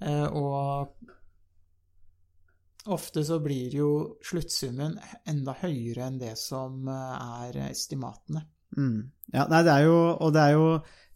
Eh, 0.00 0.26
Og 0.26 0.94
ofte 2.90 3.24
så 3.24 3.40
blir 3.44 3.74
jo 3.76 3.90
sluttsummen 4.24 4.96
enda 5.28 5.54
høyere 5.60 6.06
enn 6.08 6.20
det 6.20 6.36
som 6.40 6.88
eh, 6.88 7.30
er 7.48 7.60
estimatene. 7.70 8.44
Mm. 8.76 9.10
Ja, 9.34 9.48
nei, 9.50 9.64
det 9.66 9.72
er 9.72 9.84
jo 9.88 9.96
Og 10.22 10.28
det 10.30 10.42
er 10.44 10.52
jo 10.54 10.66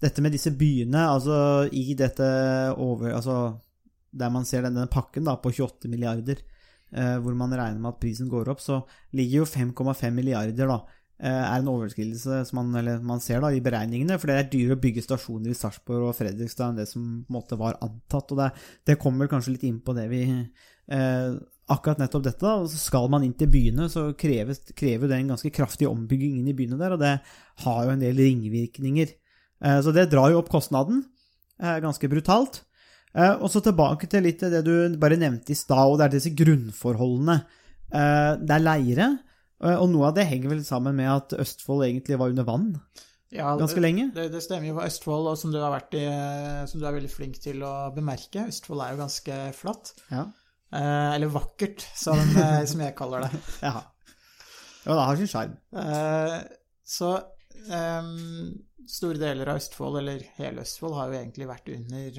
dette 0.03 0.23
med 0.25 0.33
disse 0.35 0.51
byene, 0.59 1.05
altså 1.07 1.37
i 1.71 1.95
dette 1.95 2.27
over 2.83 3.13
Altså 3.15 3.37
der 4.11 4.31
man 4.31 4.45
ser 4.47 4.63
denne 4.67 4.89
pakken 4.91 5.27
da 5.27 5.37
på 5.43 5.51
28 5.51 5.91
milliarder, 5.91 6.39
eh, 6.95 7.17
hvor 7.19 7.35
man 7.35 7.55
regner 7.55 7.81
med 7.81 7.95
at 7.95 8.01
prisen 8.03 8.29
går 8.31 8.51
opp, 8.53 8.61
så 8.63 8.81
ligger 9.13 9.41
jo 9.41 9.49
5,5 9.49 10.11
milliarder 10.15 10.71
da 10.71 10.77
er 11.21 11.61
en 11.61 11.69
overskridelse 11.71 12.41
som 12.49 12.59
man, 12.59 12.75
eller 12.81 13.01
man 13.07 13.21
ser 13.23 13.41
da 13.41 13.49
i 13.55 13.61
beregningene, 13.63 14.19
for 14.19 14.27
det 14.29 14.35
er 14.37 14.49
dyrere 14.51 14.77
å 14.77 14.81
bygge 14.83 15.05
stasjoner 15.05 15.53
i 15.53 15.57
Sarpsborg 15.57 16.09
og 16.11 16.17
Fredrikstad 16.19 16.73
enn 16.73 16.81
det 16.81 16.89
som 16.91 17.03
på 17.23 17.31
en 17.31 17.37
måte 17.39 17.59
var 17.61 17.79
antatt. 17.81 18.33
og 18.35 18.41
Det, 18.41 18.49
det 18.91 18.99
kommer 18.99 19.31
kanskje 19.31 19.55
litt 19.55 19.67
inn 19.69 19.79
på 19.81 19.95
det 19.97 20.09
vi 20.11 20.23
eh, 20.29 21.35
Akkurat 21.73 21.97
nettopp 22.03 22.27
dette, 22.27 22.45
da. 22.45 22.67
så 22.69 22.77
Skal 22.77 23.07
man 23.09 23.23
inn 23.25 23.33
til 23.41 23.49
byene, 23.49 23.87
så 23.89 24.11
kreves, 24.21 24.59
krever 24.77 25.09
det 25.09 25.17
en 25.17 25.31
ganske 25.33 25.49
kraftig 25.55 25.87
ombygging 25.89 26.35
inn 26.43 26.51
i 26.53 26.57
byene 26.59 26.77
der, 26.77 26.93
og 26.93 27.01
det 27.01 27.15
har 27.65 27.79
jo 27.87 27.95
en 27.95 28.03
del 28.03 28.19
ringvirkninger. 28.21 29.15
Eh, 29.65 29.79
så 29.81 29.95
det 29.97 30.11
drar 30.13 30.29
jo 30.35 30.43
opp 30.43 30.51
kostnaden 30.53 31.05
eh, 31.63 31.79
ganske 31.81 32.11
brutalt. 32.13 32.65
Eh, 33.15 33.33
Og 33.41 33.49
så 33.49 33.63
tilbake 33.65 34.11
til 34.13 34.27
litt 34.27 34.43
det 34.45 34.61
du 34.67 34.75
bare 35.01 35.17
nevnte 35.17 35.55
i 35.55 35.57
stad, 35.57 35.87
og 35.89 35.97
det 36.03 36.11
er 36.11 36.17
disse 36.19 36.35
grunnforholdene. 36.37 37.39
Eh, 37.95 38.33
Det 38.45 38.51
er 38.59 38.67
leire, 38.67 39.09
eh, 39.09 39.17
og 39.81 39.89
noe 39.93 40.09
av 40.11 40.15
det 40.17 40.25
henger 40.29 40.51
vel 40.51 40.65
sammen 40.67 40.97
med 40.99 41.09
at 41.13 41.33
Østfold 41.39 41.85
egentlig 41.87 42.19
var 42.21 42.33
under 42.35 42.45
vann 42.49 42.67
Ja, 43.35 43.53
ganske 43.59 43.81
lenge. 43.81 44.09
Det, 44.15 44.29
det 44.35 44.43
stemmer 44.45 44.69
jo 44.73 44.81
Østfold, 44.83 45.27
og 45.31 45.39
som 45.39 45.51
du, 45.55 45.59
i, 45.59 46.03
som 46.71 46.81
du 46.83 46.87
er 46.87 46.97
veldig 46.99 47.11
flink 47.11 47.39
til 47.43 47.63
å 47.67 47.91
bemerke. 47.95 48.45
Østfold 48.51 48.83
er 48.85 48.93
jo 48.95 49.01
ganske 49.01 49.39
flatt. 49.59 49.95
Ja. 50.11 50.27
Eh, 50.75 51.09
eller 51.17 51.33
vakkert, 51.35 51.83
som, 51.99 52.19
eh, 52.45 52.65
som 52.71 52.83
jeg 52.85 52.95
kaller 52.99 53.27
det. 53.29 53.41
ja. 53.63 53.75
Ja, 54.85 54.93
det 54.99 55.05
har 55.09 55.17
sin 55.17 55.31
sjarm. 55.33 55.57
Eh, 55.81 56.37
så 56.85 57.15
eh, 57.73 58.11
store 58.87 59.19
deler 59.23 59.49
av 59.55 59.63
Østfold, 59.63 59.97
eller 60.03 60.27
hele 60.37 60.63
Østfold, 60.67 60.95
har 60.99 61.09
jo 61.11 61.19
egentlig 61.23 61.49
vært 61.49 61.71
under 61.73 62.19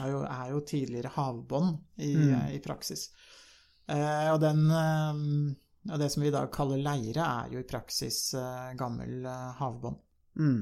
er, 0.00 0.06
jo, 0.08 0.22
er 0.24 0.54
jo 0.54 0.62
tidligere 0.64 1.10
havbånd 1.18 1.74
i, 2.00 2.14
Mm. 2.16 2.46
i 2.56 2.60
praksis. 2.64 3.10
Eh, 3.90 4.30
og 4.32 4.40
den 4.40 4.64
og 5.88 5.96
det 6.00 6.10
som 6.12 6.22
vi 6.22 6.28
i 6.28 6.34
dag 6.34 6.50
kaller 6.52 6.82
leire, 6.82 7.24
er 7.24 7.54
jo 7.54 7.62
i 7.62 7.68
praksis 7.68 8.34
eh, 8.36 8.72
gammel 8.78 9.24
eh, 9.24 9.48
havbånd. 9.60 9.96
Mm. 10.40 10.60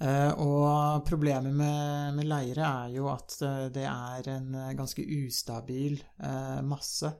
Eh, 0.00 0.32
og 0.42 1.04
problemet 1.06 1.54
med, 1.54 2.16
med 2.16 2.26
leire 2.26 2.72
er 2.86 2.96
jo 2.96 3.06
at 3.12 3.36
det 3.74 3.84
er 3.86 4.30
en 4.34 4.56
ganske 4.78 5.04
ustabil 5.04 6.00
masse. 6.66 7.12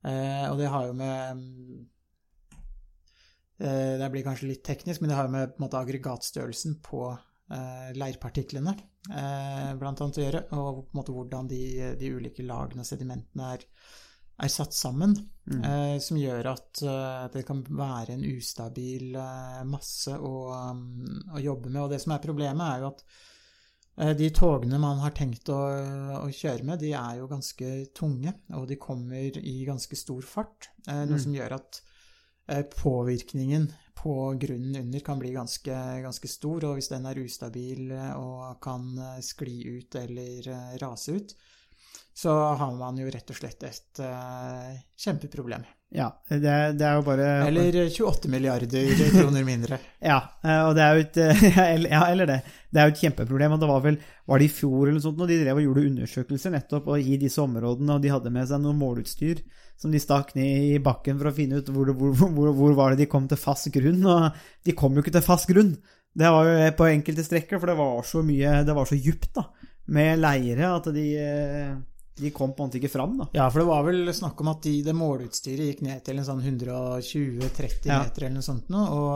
Og 0.00 0.54
det 0.56 0.68
har 0.72 0.86
jo 0.88 0.94
med 0.96 1.36
mm, 1.36 1.80
Det 3.60 4.06
blir 4.14 4.24
kanskje 4.24 4.48
litt 4.48 4.62
teknisk, 4.64 5.02
men 5.02 5.10
det 5.10 5.18
har 5.18 5.26
jo 5.28 5.34
med 5.34 5.52
på 5.52 5.60
måte, 5.66 5.82
aggregatstørrelsen 5.82 6.78
på 6.80 7.02
leirpartiklene 8.00 8.72
blant 9.76 10.00
annet 10.00 10.20
å 10.20 10.24
gjøre, 10.24 10.42
og 10.56 10.80
på 10.86 10.94
en 10.94 11.00
måte 11.02 11.12
hvordan 11.12 11.50
de, 11.50 11.60
de 12.00 12.12
ulike 12.16 12.46
lagene 12.48 12.80
og 12.80 12.88
sedimentene 12.88 13.50
er, 13.58 13.66
er 14.40 14.48
satt 14.52 14.74
sammen, 14.76 15.16
Mm. 15.50 15.64
eh, 15.64 15.98
som 15.98 16.18
gjør 16.20 16.46
at 16.46 16.80
uh, 16.86 17.24
det 17.32 17.40
kan 17.48 17.64
være 17.64 18.12
en 18.14 18.22
ustabil 18.36 19.16
uh, 19.16 19.64
masse 19.66 20.12
å, 20.14 20.52
um, 20.70 21.24
å 21.34 21.40
jobbe 21.42 21.72
med. 21.72 21.80
Og 21.82 21.90
det 21.90 21.98
som 22.04 22.12
er 22.14 22.22
problemet, 22.22 22.62
er 22.62 22.84
jo 22.84 22.90
at 22.92 23.02
uh, 23.98 24.12
de 24.14 24.28
togene 24.36 24.78
man 24.78 25.00
har 25.02 25.10
tenkt 25.16 25.50
å, 25.50 25.58
å 26.20 26.28
kjøre 26.30 26.68
med, 26.68 26.78
de 26.84 26.92
er 26.94 27.18
jo 27.18 27.26
ganske 27.32 27.72
tunge, 27.96 28.36
og 28.54 28.68
de 28.70 28.78
kommer 28.78 29.40
i 29.42 29.56
ganske 29.66 29.98
stor 29.98 30.22
fart. 30.22 30.70
Noe 30.86 31.16
Mm. 31.16 31.22
som 31.24 31.34
gjør 31.34 31.56
at 31.58 31.82
påvirkningen 32.76 33.72
på 33.98 34.14
grunnen 34.40 34.76
under 34.84 35.02
kan 35.06 35.18
bli 35.18 35.32
ganske, 35.34 35.74
ganske 36.02 36.28
stor, 36.30 36.64
og 36.64 36.78
hvis 36.78 36.88
den 36.90 37.06
er 37.06 37.18
ustabil 37.20 37.90
og 38.18 38.60
kan 38.62 38.92
skli 39.22 39.78
ut 39.78 39.94
eller 40.00 40.48
rase 40.82 41.14
ut, 41.18 41.34
så 42.20 42.32
har 42.60 42.72
man 42.76 42.98
jo 43.00 43.08
rett 43.08 43.30
og 43.32 43.36
slett 43.38 43.62
et 43.64 44.00
uh, 44.04 44.72
kjempeproblem. 45.00 45.62
Ja, 45.90 46.06
det, 46.28 46.52
det 46.78 46.84
er 46.86 46.98
jo 47.00 47.02
bare 47.02 47.24
Eller 47.48 47.74
28 47.90 48.28
milliarder 48.30 48.90
kroner 49.16 49.46
mindre. 49.46 49.80
Ja, 49.98 50.20
eh, 50.44 50.60
og 50.68 50.76
det 50.78 50.84
er 50.84 50.94
jo 50.94 51.02
et 51.02 51.16
Ja, 51.90 52.04
eller 52.06 52.30
det. 52.30 52.36
Det 52.70 52.78
er 52.78 52.86
jo 52.86 52.94
et 52.94 53.02
kjempeproblem. 53.02 53.56
Og 53.56 53.62
det 53.62 53.70
var 53.72 53.82
vel 53.82 53.98
Var 54.30 54.38
det 54.38 54.46
i 54.46 54.52
fjor 54.54 54.84
eller 54.84 55.00
noe 55.00 55.02
sånt 55.02 55.18
når 55.18 55.32
de 55.32 55.40
drev 55.40 55.58
og 55.58 55.66
gjorde 55.66 55.86
undersøkelser 55.88 56.54
nettopp 56.54 56.92
og 56.94 57.02
i 57.02 57.18
disse 57.18 57.42
områdene, 57.42 57.96
og 57.96 58.04
de 58.04 58.12
hadde 58.14 58.34
med 58.36 58.46
seg 58.46 58.62
noe 58.62 58.78
måleutstyr 58.78 59.42
som 59.80 59.90
de 59.90 60.02
stakk 60.02 60.34
ned 60.36 60.76
i 60.76 60.78
bakken 60.84 61.18
for 61.18 61.30
å 61.30 61.34
finne 61.34 61.58
ut 61.58 61.72
hvor, 61.72 61.90
hvor, 61.96 62.14
hvor, 62.36 62.52
hvor 62.54 62.76
var 62.76 62.92
det 62.92 63.02
de 63.02 63.10
kom 63.10 63.26
til 63.26 63.40
fast 63.40 63.72
grunn. 63.74 64.04
Og 64.04 64.28
de 64.68 64.76
kom 64.78 64.94
jo 64.94 65.02
ikke 65.02 65.16
til 65.16 65.26
fast 65.26 65.50
grunn. 65.50 65.74
Det 66.14 66.30
var 66.30 66.46
jo 66.46 66.72
på 66.76 66.90
enkelte 66.90 67.24
strekker, 67.24 67.58
for 67.58 67.70
det 67.70 67.78
var 67.78 68.00
så 68.06 68.22
mye 68.26 68.60
Det 68.66 68.74
var 68.76 68.86
så 68.86 68.98
djupt, 68.98 69.32
da, 69.38 69.46
med 69.94 70.20
leire, 70.20 70.70
at 70.76 70.88
de 70.94 71.06
eh, 71.18 71.72
de 72.20 72.30
kom 72.34 72.52
på 72.54 72.62
en 72.64 72.68
måte 72.70 72.78
ikke 72.80 72.92
fram, 72.92 73.16
da. 73.18 73.26
Ja, 73.36 73.46
for 73.50 73.62
det 73.62 73.68
var 73.70 73.84
vel 73.86 74.12
snakk 74.14 74.40
om 74.44 74.50
at 74.52 74.62
de, 74.66 74.74
det 74.86 74.94
måleutstyret 74.96 75.70
gikk 75.70 75.82
ned 75.86 76.02
til 76.06 76.20
en 76.20 76.26
sånn 76.28 76.42
120-30 76.44 77.88
Ja. 77.90 78.00
meter 78.04 78.26
eller 78.26 78.36
noe 78.38 78.46
sånt 78.46 78.70
nå, 78.72 78.82
og 78.96 79.12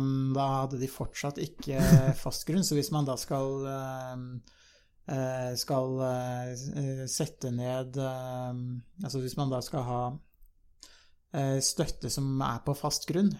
um, 0.00 0.10
da 0.36 0.48
hadde 0.62 0.80
de 0.82 0.90
fortsatt 0.90 1.40
ikke 1.42 1.80
fast 2.24 2.46
grunn. 2.48 2.64
Så 2.66 2.78
hvis 2.78 2.92
man 2.94 3.08
da 3.08 3.16
skal 3.20 3.66
eh, 3.68 5.50
skal 5.60 5.98
uh, 6.00 7.06
sette 7.10 7.50
ned 7.52 7.98
um, 8.00 8.60
Altså 9.04 9.20
hvis 9.20 9.36
man 9.36 9.50
da 9.52 9.58
skal 9.60 9.82
ha 9.84 9.98
uh, 10.14 11.58
støtte 11.60 12.08
som 12.12 12.38
er 12.40 12.62
på 12.64 12.72
fast 12.78 13.04
grunn, 13.10 13.32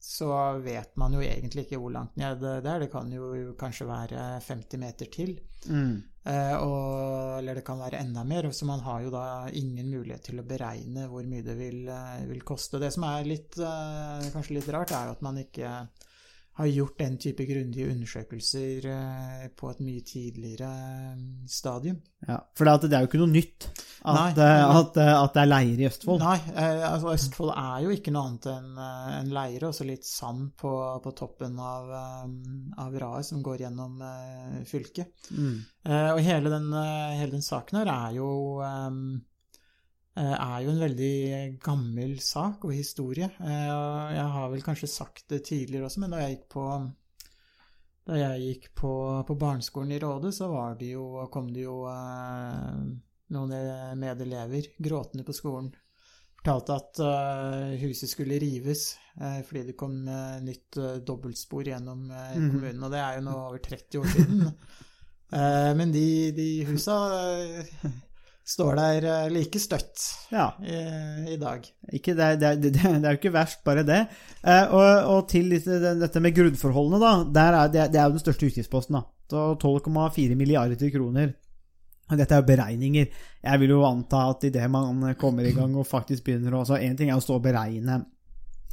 så 0.00 0.32
vet 0.64 0.94
man 0.96 1.12
jo 1.12 1.20
egentlig 1.20 1.66
ikke 1.66 1.78
hvor 1.80 1.92
langt 1.92 2.16
ned 2.16 2.40
det 2.40 2.64
er. 2.64 2.80
Det 2.80 2.88
kan 2.92 3.10
jo 3.12 3.52
kanskje 3.60 3.88
være 3.88 4.22
50 4.46 4.80
meter 4.80 5.10
til. 5.12 5.34
Mm. 5.68 6.00
Eh, 6.24 6.54
og, 6.56 7.38
eller 7.38 7.56
det 7.56 7.64
kan 7.64 7.80
være 7.80 8.00
enda 8.00 8.24
mer, 8.28 8.48
så 8.52 8.68
man 8.68 8.80
har 8.84 9.04
jo 9.04 9.12
da 9.12 9.24
ingen 9.56 9.88
mulighet 9.92 10.24
til 10.28 10.40
å 10.40 10.46
beregne 10.48 11.04
hvor 11.08 11.24
mye 11.28 11.44
det 11.44 11.56
vil, 11.56 11.82
eh, 11.88 12.24
vil 12.28 12.40
koste. 12.48 12.80
Det 12.80 12.92
som 12.96 13.04
er 13.08 13.28
litt, 13.28 13.58
eh, 13.60 14.30
kanskje 14.32 14.56
litt 14.56 14.68
rart, 14.72 14.92
er 14.96 15.08
jo 15.08 15.16
at 15.16 15.24
man 15.24 15.40
ikke 15.40 15.74
har 16.60 16.68
gjort 16.68 16.98
den 16.98 17.16
type 17.20 17.44
grundige 17.48 17.90
undersøkelser 17.90 18.86
eh, 18.92 19.44
på 19.56 19.70
et 19.70 19.80
mye 19.84 20.02
tidligere 20.06 20.68
eh, 20.68 21.22
stadium. 21.48 22.00
Ja, 22.26 22.36
for 22.56 22.68
det, 22.68 22.90
er 22.92 23.04
jo 23.04 23.08
ikke 23.08 23.20
noe 23.22 23.32
nytt 23.32 23.68
at, 23.70 24.16
Nei. 24.16 24.26
eh, 24.34 24.64
at, 24.80 25.00
at 25.00 25.36
det 25.36 25.42
er 25.42 25.50
leire 25.50 25.84
i 25.84 25.88
Østfold. 25.88 26.24
Nei, 26.24 26.36
altså 26.90 27.14
Østfold 27.14 27.54
er 27.54 27.86
jo 27.86 27.94
ikke 27.94 28.14
noe 28.14 28.26
annet 28.28 28.50
enn 28.52 28.82
en 29.20 29.32
leire 29.38 29.70
og 29.70 29.76
så 29.76 29.88
litt 29.88 30.06
sand 30.08 30.52
på, 30.60 30.74
på 31.04 31.14
toppen 31.16 31.56
av, 31.64 31.90
av 32.84 33.00
raet 33.04 33.30
som 33.30 33.42
går 33.44 33.64
gjennom 33.64 34.04
fylket. 34.68 35.32
Mm. 35.32 35.56
Og 36.14 36.22
hele 36.24 36.52
den, 36.52 36.70
hele 36.76 37.32
den 37.38 37.44
saken 37.44 37.80
her 37.80 37.92
er 37.94 38.16
jo 38.20 38.30
er 40.18 40.62
jo 40.64 40.70
en 40.72 40.80
veldig 40.82 41.58
gammel 41.62 42.16
sak 42.20 42.64
og 42.64 42.72
historie. 42.74 43.28
Eh, 43.40 44.14
jeg 44.16 44.26
har 44.34 44.50
vel 44.50 44.62
kanskje 44.66 44.88
sagt 44.90 45.28
det 45.30 45.44
tidligere 45.46 45.86
også, 45.86 46.00
men 46.00 46.10
da 46.10 46.22
jeg 46.24 46.36
gikk 46.38 46.48
på 46.56 46.64
da 48.10 48.16
jeg 48.16 48.40
gikk 48.42 48.64
på, 48.74 48.90
på 49.28 49.34
barneskolen 49.38 49.92
i 49.92 50.00
Råde, 50.02 50.32
så 50.34 50.48
var 50.50 50.74
det 50.80 50.88
jo, 50.96 51.04
kom 51.30 51.52
det 51.52 51.62
jo 51.62 51.84
eh, 51.86 52.80
noen 53.36 53.52
medelever 54.00 54.66
gråtende 54.82 55.22
på 55.28 55.36
skolen 55.36 55.70
fortalte 56.40 56.72
at 56.72 57.00
eh, 57.04 57.72
huset 57.82 58.08
skulle 58.08 58.38
rives 58.40 58.96
eh, 59.20 59.42
fordi 59.44 59.66
det 59.68 59.76
kom 59.78 59.98
eh, 60.08 60.38
nytt 60.40 60.78
eh, 60.80 60.94
dobbeltspor 61.04 61.68
gjennom 61.68 62.06
eh, 62.10 62.36
Mhm. 62.38 62.46
kommunen, 62.54 62.82
og 62.86 62.90
det 62.94 63.02
er 63.04 63.18
jo 63.18 63.24
nå 63.26 63.34
over 63.46 63.58
30 63.58 64.00
år 64.00 64.14
siden. 64.16 64.46
Eh, 65.30 65.72
men 65.78 65.92
de, 65.94 66.32
de 66.34 66.44
husa 66.66 66.94
eh, 67.14 67.68
står 68.50 68.78
der 68.80 69.04
eh, 69.06 69.28
like 69.30 69.60
støtt 69.62 70.02
Ja. 70.34 70.48
i, 70.58 71.34
i 71.34 71.36
dag. 71.38 71.66
Ikke, 71.94 72.16
det, 72.18 72.24
er- 72.26 72.38
det, 72.40 72.48
er- 72.50 72.62
det, 72.64 72.72
er- 72.84 73.12
jo 73.14 73.18
ikke 73.20 73.32
verst, 73.34 73.60
bare 73.66 73.84
det. 73.86 74.00
Eh, 74.42 74.72
og, 74.74 75.10
og 75.14 75.28
til 75.30 75.52
dette, 75.54 76.20
med 76.24 76.34
grunnforholdene, 76.34 76.98
da. 77.02 77.12
Er, 77.62 77.68
det, 77.70 77.86
er 77.94 78.08
jo 78.08 78.16
den 78.16 78.24
største 78.24 78.48
utgiftsposten. 78.50 78.98
da. 78.98 79.04
12,4 79.30 80.34
milliarder 80.34 80.90
kroner. 80.90 81.36
Dette 82.10 82.34
er 82.34 82.40
jo 82.42 82.46
beregninger. 82.48 83.06
Jeg 83.46 83.60
vil 83.62 83.70
jo 83.76 83.84
anta 83.86 84.24
at 84.32 84.42
idet 84.48 84.66
man 84.74 85.04
kommer 85.20 85.46
i 85.46 85.52
gang 85.54 85.76
og 85.78 85.86
faktisk 85.86 86.24
begynner 86.26 86.56
å 86.58 86.64
altså 86.64 86.80
Én 86.82 86.96
ting 86.98 87.12
er 87.12 87.20
å 87.20 87.22
stå 87.22 87.36
og 87.38 87.44
beregne 87.44 88.00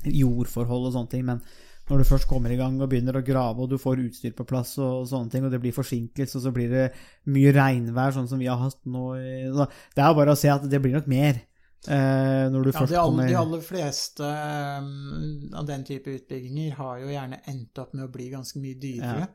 jordforhold 0.08 0.88
og 0.90 0.94
sånne 0.96 1.12
ting, 1.12 1.26
men 1.28 1.42
når 1.88 2.02
du 2.02 2.08
først 2.10 2.28
kommer 2.28 2.52
i 2.52 2.58
gang 2.60 2.76
og 2.82 2.90
begynner 2.92 3.20
å 3.20 3.24
grave, 3.26 3.64
og 3.64 3.72
du 3.72 3.78
får 3.80 4.02
utstyr 4.04 4.34
på 4.36 4.46
plass 4.48 4.76
og 4.84 5.08
sånne 5.10 5.32
ting, 5.32 5.46
og 5.48 5.54
det 5.54 5.62
blir 5.64 5.76
forsinkelse, 5.76 6.40
og 6.40 6.44
så 6.44 6.54
blir 6.56 6.74
det 6.74 6.86
mye 7.32 7.54
regnvær, 7.56 8.16
sånn 8.16 8.28
som 8.28 8.42
vi 8.42 8.50
har 8.52 8.60
hatt 8.60 8.82
nå 8.86 9.06
Det 9.16 10.04
er 10.04 10.18
bare 10.18 10.36
å 10.36 10.40
se 10.40 10.52
at 10.52 10.68
det 10.68 10.82
blir 10.84 10.98
nok 10.98 11.08
mer. 11.12 11.44
eh, 11.88 12.46
når 12.52 12.64
du 12.64 12.72
Ja, 12.72 12.80
først 12.82 12.92
de, 12.92 13.00
kommer 13.00 13.28
de 13.30 13.36
aller 13.40 13.62
fleste 13.64 14.28
um, 14.28 15.50
av 15.56 15.68
den 15.70 15.84
type 15.88 16.12
utbygginger 16.20 16.74
har 16.76 17.04
jo 17.04 17.12
gjerne 17.14 17.42
endt 17.48 17.80
opp 17.80 17.94
med 17.94 18.08
å 18.08 18.12
bli 18.12 18.32
ganske 18.34 18.60
mye 18.60 18.80
dyrere. 18.82 19.28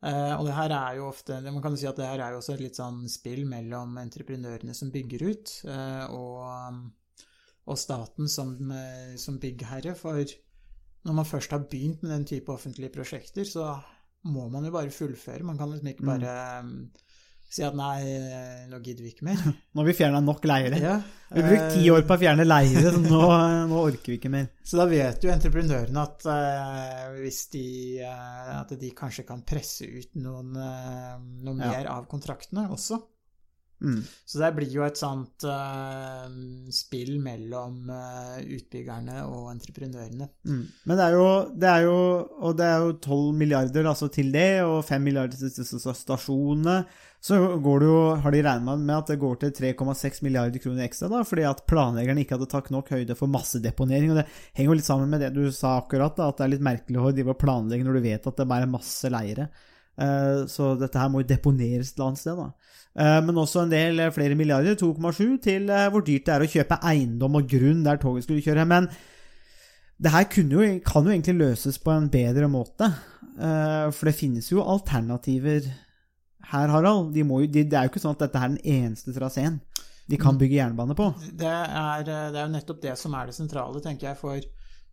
Eh, 0.00 0.32
og 0.38 0.46
det 0.48 0.54
her 0.56 0.72
er 0.72 0.94
jo 0.96 1.10
ofte 1.10 1.36
Man 1.44 1.60
kan 1.60 1.74
jo 1.74 1.78
si 1.82 1.84
at 1.84 1.98
det 2.00 2.06
her 2.08 2.22
er 2.24 2.32
jo 2.32 2.38
også 2.40 2.54
et 2.54 2.62
litt 2.64 2.78
sånn 2.78 3.02
spill 3.12 3.42
mellom 3.44 3.98
entreprenørene 4.00 4.72
som 4.72 4.88
bygger 4.94 5.24
ut, 5.28 5.52
uh, 5.68 6.06
og, 6.16 7.26
og 7.68 7.78
staten 7.78 8.30
som, 8.32 8.54
eh, 8.72 9.18
som 9.20 9.36
byggherre. 9.42 9.92
For 9.98 10.24
når 11.06 11.16
man 11.16 11.28
først 11.28 11.54
har 11.54 11.62
begynt 11.70 12.02
med 12.04 12.12
den 12.12 12.26
type 12.28 12.52
offentlige 12.52 12.92
prosjekter, 12.92 13.46
så 13.48 13.72
må 14.28 14.48
man 14.52 14.66
jo 14.66 14.74
bare 14.74 14.92
fullføre. 14.92 15.46
Man 15.46 15.58
kan 15.58 15.70
liksom 15.72 15.88
ikke 15.94 16.04
bare 16.04 16.32
mm. 16.66 16.74
si 17.50 17.64
at 17.64 17.76
nei, 17.78 18.02
nå 18.68 18.80
gidder 18.84 19.06
vi 19.06 19.12
ikke 19.14 19.28
mer. 19.30 19.40
Nå 19.72 19.80
har 19.80 19.88
vi 19.88 19.94
fjerna 19.96 20.20
nok 20.24 20.44
leire. 20.44 20.80
Ja, 20.82 20.98
Vi 21.30 21.40
har 21.40 21.48
brukt 21.48 21.72
ti 21.72 21.86
eh, 21.86 21.94
år 21.94 22.04
på 22.08 22.16
å 22.18 22.20
fjerne 22.20 22.44
leire, 22.44 22.82
så 22.84 23.00
nå, 23.00 23.22
nå 23.70 23.80
orker 23.80 24.12
vi 24.12 24.18
ikke 24.20 24.32
mer. 24.34 24.50
Så 24.66 24.80
da 24.80 24.86
vet 24.90 25.24
jo 25.24 25.32
entreprenørene 25.32 26.04
at 26.04 26.28
eh, 26.34 27.06
hvis 27.22 27.40
de 27.54 27.64
At 28.04 28.76
de 28.80 28.92
kanskje 28.96 29.24
kan 29.28 29.40
presse 29.46 29.88
ut 29.88 30.20
noen, 30.20 30.52
noe 30.52 31.56
Ja. 31.56 31.72
mer 31.72 31.90
av 31.96 32.10
kontraktene 32.12 32.68
også. 32.76 33.00
Mm. 33.80 34.00
Så 34.28 34.40
det 34.42 34.50
blir 34.56 34.72
jo 34.74 34.84
et 34.84 34.98
sånt 35.00 35.44
uh, 35.48 36.26
spill 36.74 37.14
mellom 37.24 37.88
uh, 37.88 38.38
utbyggerne 38.44 39.22
og 39.24 39.50
entreprenørene. 39.54 40.28
Mm. 40.44 40.64
Men 40.84 41.00
det 41.00 41.06
er, 41.06 41.16
jo, 41.16 41.28
det 41.56 41.70
er 41.70 41.86
jo 41.86 42.00
Og 42.44 42.58
det 42.58 42.66
er 42.66 42.82
jo 42.84 42.96
12 42.98 43.38
milliarder 43.40 43.88
altså, 43.88 44.10
til 44.12 44.32
det, 44.34 44.62
og 44.66 44.82
5 44.84 45.06
milliarder 45.08 45.40
til 45.40 45.96
stasjonene. 46.04 46.82
Så 47.20 47.36
går 47.60 47.82
det 47.82 47.88
jo, 47.90 47.96
har 48.24 48.32
de 48.32 48.42
regna 48.44 48.74
med 48.80 48.94
at 48.96 49.10
det 49.12 49.18
går 49.20 49.34
til 49.42 49.50
3,6 49.74 50.22
milliarder 50.24 50.62
kroner 50.62 50.86
ekstra, 50.86 51.10
da, 51.12 51.20
fordi 51.28 51.44
at 51.44 51.66
planleggerne 51.68 52.22
ikke 52.24 52.38
hadde 52.38 52.48
tatt 52.48 52.70
nok 52.72 52.88
høyde 52.94 53.16
for 53.18 53.28
massedeponering. 53.28 54.14
og 54.14 54.22
Det 54.22 54.28
henger 54.56 54.70
jo 54.70 54.76
litt 54.78 54.88
sammen 54.88 55.12
med 55.12 55.20
det 55.20 55.34
du 55.36 55.42
sa 55.52 55.74
akkurat, 55.82 56.16
da, 56.16 56.30
at 56.30 56.40
det 56.40 56.46
er 56.46 56.54
litt 56.54 56.64
merkelig 56.64 57.02
å 57.02 57.12
drive 57.12 57.34
og 57.34 57.42
planlegge 57.42 57.84
når 57.84 57.98
du 57.98 58.06
vet 58.08 58.30
at 58.30 58.40
det 58.40 58.48
bare 58.48 58.64
er 58.64 58.72
masse 58.72 59.12
leire. 59.12 59.50
Uh, 60.00 60.46
Så 60.48 60.72
dette 60.80 60.96
her 60.96 61.12
må 61.12 61.20
jo 61.20 61.28
deponeres 61.28 61.90
et 61.90 61.98
eller 61.98 62.08
annet 62.08 62.22
sted, 62.22 62.40
da. 62.40 62.48
Eh, 62.98 63.20
Men 63.22 63.38
også 63.38 63.64
en 63.64 63.72
del 63.72 64.00
eh, 64.00 64.12
flere 64.14 64.36
milliarder, 64.38 64.74
2,7, 64.74 65.38
til 65.44 65.70
eh, 65.70 65.88
hvor 65.92 66.02
dyrt 66.06 66.26
det 66.26 66.34
er 66.34 66.44
å 66.44 66.50
kjøpe 66.50 66.80
eiendom 66.90 67.38
og 67.38 67.46
grunn 67.50 67.84
der 67.86 68.00
toget 68.02 68.26
skulle 68.26 68.42
kjøre. 68.44 68.66
Men 68.66 68.90
det 70.00 70.14
her 70.14 70.26
jo, 70.26 70.64
kan 70.86 71.06
jo 71.06 71.12
egentlig 71.12 71.36
løses 71.38 71.78
på 71.78 71.92
en 71.92 72.10
bedre 72.10 72.48
måte. 72.48 72.88
For 73.40 74.08
det 74.08 74.16
finnes 74.16 74.48
jo 74.50 74.60
alternativer 74.64 75.64
her, 76.50 76.72
Harald. 76.72 77.12
De 77.14 77.22
må 77.24 77.42
jo, 77.42 77.50
de, 77.52 77.62
det 77.68 77.76
er 77.76 77.86
jo 77.86 77.92
ikke 77.92 78.02
sånn 78.02 78.16
at 78.16 78.24
dette 78.24 78.40
er 78.40 78.54
den 78.54 78.64
eneste 78.64 79.12
traseen 79.16 79.60
de 80.10 80.18
kan 80.20 80.36
bygge 80.40 80.56
jernbane 80.56 80.96
på. 80.98 81.06
Det 81.38 81.46
er, 81.46 82.02
det 82.02 82.16
er 82.34 82.40
jo 82.42 82.52
nettopp 82.56 82.80
det 82.82 82.96
som 82.98 83.12
er 83.14 83.28
det 83.28 83.36
sentrale, 83.36 83.80
tenker 83.84 84.08
jeg, 84.08 84.18
for 84.18 84.40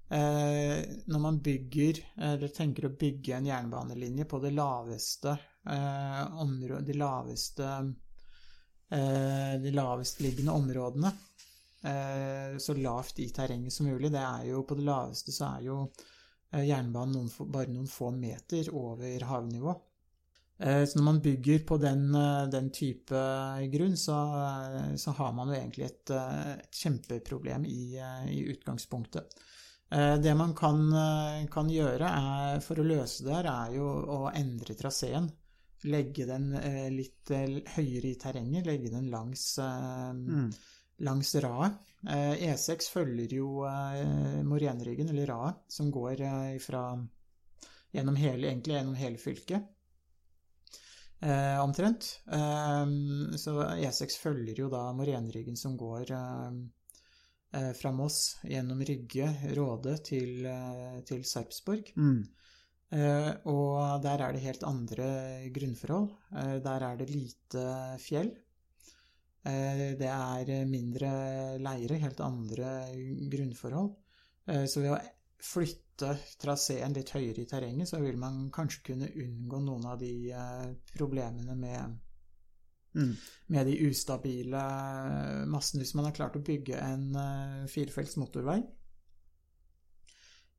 når 0.09 1.19
man 1.19 1.39
bygger, 1.43 1.97
eller 2.29 2.47
tenker 2.55 2.85
å 2.87 2.93
bygge 2.95 3.33
en 3.35 3.49
jernbanelinje 3.49 4.25
på 4.31 4.39
det 4.39 4.53
laveste 4.55 5.33
eh, 5.67 6.21
områ- 6.43 6.79
de 6.87 6.93
laveste 6.95 7.67
eh, 8.89 9.61
de 9.61 9.71
lavestliggende 9.71 10.51
områdene, 10.51 11.11
eh, 11.81 12.57
så 12.57 12.73
lavt 12.73 13.19
i 13.19 13.29
terrenget 13.29 13.73
som 13.73 13.85
mulig, 13.89 14.11
det 14.11 14.23
er 14.23 14.45
jo 14.51 14.63
på 14.63 14.75
det 14.79 14.85
laveste 14.87 15.31
så 15.35 15.51
er 15.57 15.67
jo 15.67 15.79
eh, 16.53 16.63
jernbanen 16.69 17.17
noen, 17.17 17.51
bare 17.51 17.73
noen 17.73 17.87
få 17.91 18.11
meter 18.15 18.71
over 18.73 19.27
havnivå. 19.31 19.75
Eh, 20.59 20.85
Så 20.85 20.97
når 20.99 21.05
man 21.05 21.21
bygger 21.21 21.59
på 21.69 21.77
den, 21.77 22.15
eh, 22.15 22.47
den 22.49 22.71
type 22.71 23.19
grunn, 23.73 23.97
så, 23.97 24.17
eh, 24.45 24.95
så 24.95 25.11
har 25.19 25.33
man 25.33 25.49
jo 25.49 25.55
egentlig 25.59 25.85
et, 25.85 26.09
eh, 26.09 26.53
et 26.57 26.71
kjempeproblem 26.83 27.65
i, 27.65 27.97
eh, 27.97 28.25
i 28.33 28.43
utgangspunktet. 28.53 29.35
Eh, 29.91 30.17
Det 30.19 30.35
man 30.35 30.53
kan, 30.53 30.93
eh, 30.93 31.47
kan 31.47 31.69
gjøre 31.69 32.07
er, 32.09 32.59
for 32.59 32.75
å 32.75 32.83
løse 32.87 33.23
det 33.23 33.33
her, 33.35 33.45
er 33.51 33.75
jo 33.77 33.87
å 33.87 34.31
endre 34.35 34.75
traseen. 34.75 35.29
Legge 35.85 36.25
den 36.25 36.53
eh, 36.55 36.89
litt 36.89 37.29
høyere 37.29 38.09
i 38.11 38.15
terrenget, 38.19 38.65
legge 38.65 38.89
den 38.91 39.09
langs, 39.11 39.57
Mm. 39.59 40.51
langs 40.99 41.35
raet. 41.35 41.77
Eh, 42.07 42.35
E6 42.51 42.89
følger 42.89 43.29
jo 43.37 43.61
Morenryggen, 44.43 45.09
eller 45.09 45.27
raet, 45.27 45.55
som 45.69 45.91
går 45.91 46.21
ifra, 46.55 47.07
gjennom 47.93 48.15
hele, 48.15 48.47
egentlig 48.51 48.73
gjennom 48.75 48.95
hele 48.95 49.17
fylket. 49.17 49.67
Eh, 51.21 51.57
omtrent. 51.63 52.19
Eh, 52.27 52.85
så 53.37 53.53
E6 53.77 54.17
følger 54.21 54.55
jo 54.59 54.69
da 54.69 54.91
Morenryggen 54.93 55.55
som 55.57 55.77
går 55.77 56.11
eh, 56.11 56.51
fra 57.77 57.91
Moss 57.95 58.37
gjennom 58.47 58.81
Rygge, 58.85 59.29
Råde 59.57 59.97
til, 60.05 60.45
eh, 60.45 60.99
til 61.07 61.23
Sarpsborg. 61.27 61.93
Mm. 61.95 62.25
Eh, 62.95 63.31
og 63.51 64.01
der 64.03 64.21
er 64.23 64.33
det 64.33 64.45
helt 64.45 64.63
andre 64.63 65.07
grunnforhold. 65.51 66.11
Eh, 66.31 66.57
der 66.63 66.85
er 66.87 66.99
det 66.99 67.09
lite 67.11 67.63
fjell. 67.99 68.31
Eh, 69.43 69.97
det 69.99 70.07
er 70.07 70.65
mindre 70.67 71.11
leire, 71.59 71.99
helt 72.03 72.23
andre 72.23 72.71
grunnforhold. 73.31 73.93
Eh, 74.47 74.65
så 74.65 74.83
ved 74.83 74.95
å 74.95 75.01
flytte 75.43 76.13
traseen 76.39 76.95
litt 76.95 77.11
høyere 77.15 77.43
i 77.43 77.49
terrenget, 77.49 77.89
så 77.89 77.99
vil 78.01 78.17
man 78.21 78.47
kanskje 78.53 78.83
kunne 78.91 79.11
unngå 79.11 79.59
noen 79.65 79.85
av 79.91 79.99
de 79.99 80.31
eh, 80.31 80.71
problemene 80.95 81.55
med, 81.59 81.97
Mm. 82.97 83.13
med 83.53 83.69
de 83.69 83.77
ustabile 83.87 84.63
massene. 85.47 85.83
Hvis 85.83 85.93
man 85.95 86.09
har 86.09 86.15
klart 86.17 86.35
å 86.35 86.43
bygge 86.43 86.79
en 86.81 87.05
eh, 87.15 87.67
firefelts 87.71 88.17
motorvei 88.19 88.57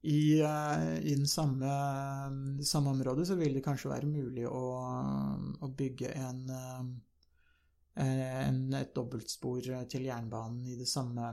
i, 0.01 0.40
eh, 0.40 0.98
i 1.03 1.14
den 1.14 1.27
samme, 1.27 2.62
samme 2.64 2.90
området, 2.94 3.27
så 3.29 3.37
vil 3.38 3.59
det 3.59 3.64
kanskje 3.66 3.90
være 3.90 4.11
mulig 4.11 4.46
å, 4.46 4.62
å 5.61 5.70
bygge 5.83 6.14
en, 6.14 6.40
eh, 6.55 8.07
en, 8.07 8.62
et 8.79 8.94
dobbeltspor 8.94 9.68
til 9.90 10.09
jernbanen 10.09 10.64
i 10.70 10.79
det 10.79 10.88
samme, 10.88 11.33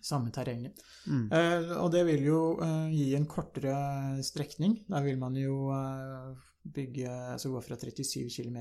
samme 0.00 0.30
terrenget. 0.36 0.84
Mm. 1.06 1.26
Eh, 1.32 1.74
og 1.80 1.90
det 1.96 2.04
vil 2.12 2.28
jo 2.28 2.42
eh, 2.60 2.92
gi 2.92 3.10
en 3.16 3.28
kortere 3.28 3.74
strekning. 4.26 4.82
Da 4.88 5.00
vil 5.04 5.18
man 5.20 5.36
jo 5.40 5.72
eh, 5.74 6.48
bygge, 6.62 7.08
altså 7.34 7.54
gå 7.54 7.64
fra 7.64 7.80
37 7.80 8.28
km, 8.28 8.60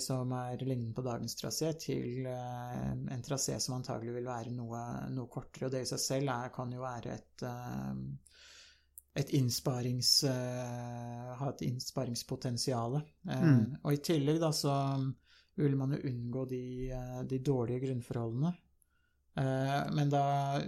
som 0.00 0.30
er 0.32 0.62
lignende 0.64 0.94
på 0.96 1.04
dagens 1.04 1.36
trasé, 1.36 1.72
til 1.80 2.26
eh, 2.26 2.92
en 3.12 3.24
trasé 3.24 3.58
som 3.60 3.76
antagelig 3.76 4.14
vil 4.16 4.28
være 4.28 4.54
noe, 4.56 4.84
noe 5.12 5.28
kortere. 5.28 5.68
Og 5.68 5.74
det 5.74 5.82
i 5.84 5.90
seg 5.90 6.00
selv 6.00 6.32
er, 6.32 6.54
kan 6.54 6.72
jo 6.72 6.80
være 6.84 7.16
et 7.18 7.44
eh, 7.44 7.92
et 9.16 9.30
innsparings, 9.32 10.10
eh, 10.28 11.28
ha 11.38 11.46
et 11.48 11.62
innsparingspotensial. 11.64 12.98
Eh, 13.28 13.42
Mm. 13.42 13.78
Og 13.82 13.92
i 13.94 14.02
tillegg 14.04 14.40
da 14.40 14.50
så 14.52 14.74
vil 15.56 15.76
man 15.76 15.92
jo 15.96 16.02
unngå 16.10 16.48
de, 16.50 16.90
eh, 16.92 17.22
de 17.24 17.38
dårlige 17.38 17.86
grunnforholdene. 17.86 18.52
Eh, 19.36 19.90
men 19.94 20.10
da 20.12 20.60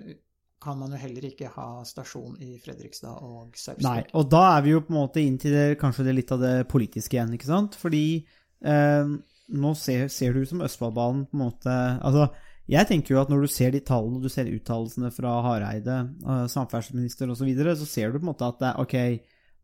kan 0.61 0.79
man 0.79 0.91
jo 0.91 0.97
heller 0.97 1.29
ikke 1.29 1.51
ha 1.55 1.85
stasjon 1.85 2.41
i 2.43 2.59
Fredrikstad 2.59 3.21
og 3.23 3.55
Nei, 3.85 4.01
og 4.15 4.31
da 4.31 4.57
er 4.57 4.63
vi 4.63 4.71
jo 4.71 4.81
på 4.81 4.93
en 4.95 4.99
måte 4.99 5.21
inn 5.21 5.39
til 5.39 5.53
det, 5.55 5.79
kanskje 5.79 6.05
det 6.09 6.15
litt 6.17 6.33
av 6.33 6.41
det 6.41 6.69
politiske 6.69 7.15
igjen, 7.15 7.37
ikke 7.37 7.47
sant? 7.53 7.77
Fordi 7.79 8.27
eh, 8.65 9.15
nå 9.49 9.73
ser, 9.79 10.09
ser 10.13 10.35
du 10.35 10.43
ut 10.43 10.51
som 10.51 10.63
Østfoldbanen 10.65 11.25
på 11.29 11.39
en 11.39 11.45
måte 11.47 11.75
Altså, 12.05 12.29
jeg 12.69 12.89
tenker 12.91 13.15
jo 13.15 13.21
at 13.23 13.31
når 13.33 13.47
du 13.47 13.53
ser 13.53 13.73
de 13.73 13.81
tallene, 13.81 14.21
du 14.21 14.29
ser 14.33 14.51
uttalelsene 14.53 15.09
fra 15.15 15.39
Hareide, 15.47 16.01
eh, 16.21 16.45
samferdselsminister 16.53 17.31
osv., 17.31 17.41
så, 17.41 17.49
videre, 17.49 17.77
så 17.79 17.89
ser 17.89 18.13
du 18.13 18.19
på 18.19 18.27
en 18.27 18.33
måte 18.33 18.49
at 18.49 18.61
det, 18.61 18.75
ok, 18.83 18.99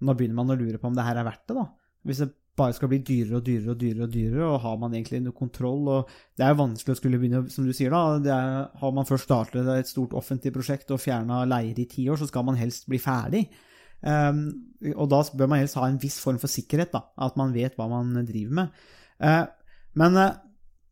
nå 0.04 0.14
begynner 0.16 0.40
man 0.40 0.54
å 0.54 0.59
lure 0.59 0.80
på 0.80 0.88
om 0.88 0.96
det 0.96 1.04
her 1.04 1.20
er 1.20 1.28
verdt 1.28 1.44
det, 1.50 1.59
da. 1.59 1.66
Hvis 2.04 2.22
det 2.24 2.30
bare 2.57 2.74
skal 2.76 2.90
bli 2.90 3.00
dyrere 3.02 3.40
og 3.40 3.44
dyrere 3.44 3.74
og 3.74 3.80
dyrere, 3.80 4.07
og 4.07 4.14
dyrere, 4.14 4.48
og 4.48 4.61
har 4.62 4.78
man 4.80 4.94
egentlig 4.94 5.20
noe 5.24 5.37
kontroll? 5.37 5.88
og 5.90 6.11
Det 6.37 6.46
er 6.46 6.54
jo 6.54 6.61
vanskelig 6.62 6.94
å 6.94 7.00
skulle 7.00 7.20
begynne, 7.20 7.44
som 7.50 7.66
du 7.66 7.74
sier 7.76 7.94
da, 7.94 8.02
det 8.22 8.33
er, 8.33 8.59
har 8.80 8.94
man 8.94 9.09
først 9.09 9.28
startet 9.28 9.70
et 9.74 9.90
stort 9.90 10.14
offentlig 10.16 10.54
prosjekt 10.54 10.92
og 10.94 11.02
fjerna 11.02 11.42
leier 11.50 11.80
i 11.83 11.88
ti 11.90 12.07
år, 12.09 12.20
så 12.20 12.30
skal 12.30 12.46
man 12.46 12.61
helst 12.61 12.87
bli 12.90 13.00
ferdig. 13.02 13.44
Um, 14.04 14.40
og 14.92 15.08
da 15.08 15.22
bør 15.32 15.48
man 15.48 15.62
helst 15.62 15.78
ha 15.80 15.86
en 15.88 16.00
viss 16.02 16.18
form 16.20 16.36
for 16.40 16.52
sikkerhet, 16.52 16.92
da, 16.92 17.06
at 17.24 17.38
man 17.40 17.54
vet 17.56 17.76
hva 17.78 17.86
man 17.88 18.12
driver 18.28 18.58
med. 18.60 18.82
Uh, 19.22 19.46
men 19.96 20.18
uh, 20.20 20.34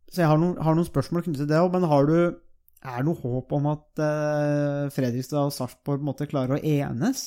Så 0.09 0.23
jeg 0.23 0.31
har 0.31 0.41
noen, 0.41 0.57
har 0.61 0.77
noen 0.77 0.89
spørsmål 0.89 1.27
knyttet 1.27 1.45
til 1.45 1.51
det 1.51 1.61
òg, 1.61 1.71
men 1.75 1.89
har 1.89 2.09
du 2.09 2.17
er 2.83 2.99
det 2.99 3.07
noe 3.07 3.21
håp 3.23 3.53
om 3.55 3.69
at 3.71 4.01
uh, 4.03 4.91
Fredrikstad 4.91 5.45
og 5.45 5.55
Sarpsborg 5.55 6.25
klarer 6.27 6.57
å 6.57 6.63
enes? 6.67 7.21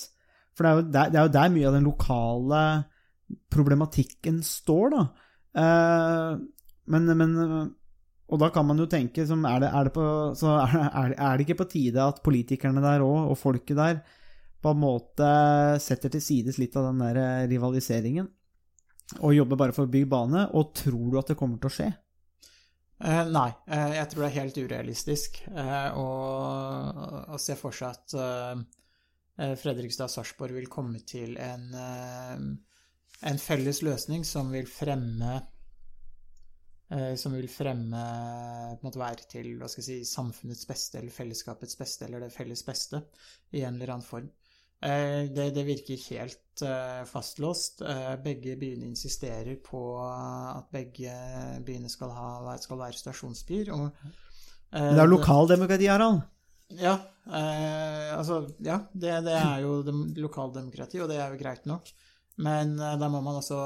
For 0.55 0.67
det 0.67 0.71
er, 0.71 0.89
der, 0.91 1.13
det 1.13 1.19
er 1.19 1.29
jo 1.29 1.35
der 1.35 1.53
mye 1.53 1.69
av 1.69 1.77
den 1.77 1.87
lokale 1.87 2.65
problematikken 3.51 4.41
står, 4.45 4.95
da. 4.95 5.05
Uh, 5.55 6.43
men, 6.91 7.07
men, 7.17 7.31
Og 8.27 8.41
da 8.41 8.49
kan 8.53 8.67
man 8.67 8.79
jo 8.81 8.89
tenke 8.91 9.23
som, 9.25 9.45
er, 9.47 9.63
det, 9.63 9.71
er, 9.71 9.87
det 9.87 9.93
på, 9.95 10.03
er, 10.35 11.15
er, 11.15 11.37
det, 11.37 11.45
ikke 11.45 11.61
på 11.63 11.69
tide 11.71 12.03
at 12.03 12.21
politikerne 12.25 12.83
der 12.83 13.05
òg, 13.05 13.31
og 13.31 13.39
folket 13.39 13.79
der, 13.79 14.03
på 14.65 14.73
en 14.73 14.81
måte 14.81 15.29
setter 15.83 16.09
til 16.15 16.23
sides 16.25 16.57
litt 16.57 16.75
av 16.79 16.89
den 16.89 17.03
der 17.05 17.45
rivaliseringen? 17.51 18.31
Og 19.21 19.35
jobber 19.35 19.59
bare 19.59 19.75
for 19.75 19.85
å 19.85 19.91
bygge 19.93 20.09
bane? 20.09 20.47
Og 20.57 20.73
tror 20.77 21.11
du 21.11 21.19
at 21.21 21.29
det 21.29 21.37
kommer 21.37 21.61
til 21.61 21.69
å 21.69 21.75
skje? 21.75 21.91
Uh, 22.95 23.25
nei, 23.27 23.49
uh, 23.67 23.91
jeg 23.91 24.07
tror 24.07 24.23
det 24.23 24.27
er 24.29 24.37
helt 24.39 24.57
urealistisk 24.57 25.41
uh, 25.51 25.97
å, 25.99 26.05
å, 27.35 27.39
se 27.43 27.57
for 27.59 27.75
seg 27.75 27.91
at 27.91 29.57
Fredrikstad 29.59 30.07
og 30.07 30.13
Sarpsborg 30.13 30.55
vil 30.55 30.69
komme 30.71 31.01
til 31.03 31.33
en, 31.43 31.65
en, 31.75 33.39
felles 33.43 33.81
løsning 33.83 34.23
som 34.23 34.47
vil 34.53 34.69
fremme 34.71 35.41
som 37.19 37.33
vil 37.35 37.49
fremme 37.51 37.99
på 37.99 38.77
en 38.77 38.85
måte 38.87 39.01
være 39.01 39.27
til 39.27 39.49
si, 39.73 39.97
samfunnets 40.07 40.63
beste 40.69 41.01
eller 41.01 41.11
fellesskapets 41.11 41.75
beste 41.75 42.07
eller 42.07 42.23
det 42.23 42.31
felles 42.31 42.63
beste 42.63 43.01
i 43.51 43.65
en 43.65 43.75
eller 43.75 43.97
annen 43.97 44.07
form. 44.07 44.29
Eh, 44.85 45.31
det, 45.33 45.49
det, 45.55 45.63
virker 45.65 45.97
helt 46.11 46.61
uh, 46.61 47.01
fastlåst. 47.09 47.81
Uh, 47.81 48.13
begge 48.21 48.53
byene 48.59 48.85
insisterer 48.91 49.57
på 49.65 49.81
at 50.05 50.69
begge 50.73 51.15
byene 51.65 51.89
skal, 51.89 52.13
ha, 52.13 52.53
skal 52.61 52.81
være 52.83 52.99
stasjonsbyer. 52.99 53.71
Og, 53.73 53.87
uh, 53.89 54.77
det 54.77 55.01
er 55.01 55.09
lokaldemokrati, 55.09 55.89
Harald? 55.89 56.21
Ja. 56.75 56.97
altså, 57.25 58.39
ja, 58.65 58.79
det, 58.93 59.11
det 59.25 59.33
er 59.37 59.59
jo 59.61 59.79
lokaldemokrati, 60.17 60.99
og 61.01 61.09
det 61.09 61.19
er 61.21 61.33
jo 61.33 61.39
greit 61.39 61.65
nok. 61.69 61.89
Men 62.41 62.73
da 62.75 63.07
må 63.07 63.21
man 63.23 63.37
også 63.39 63.59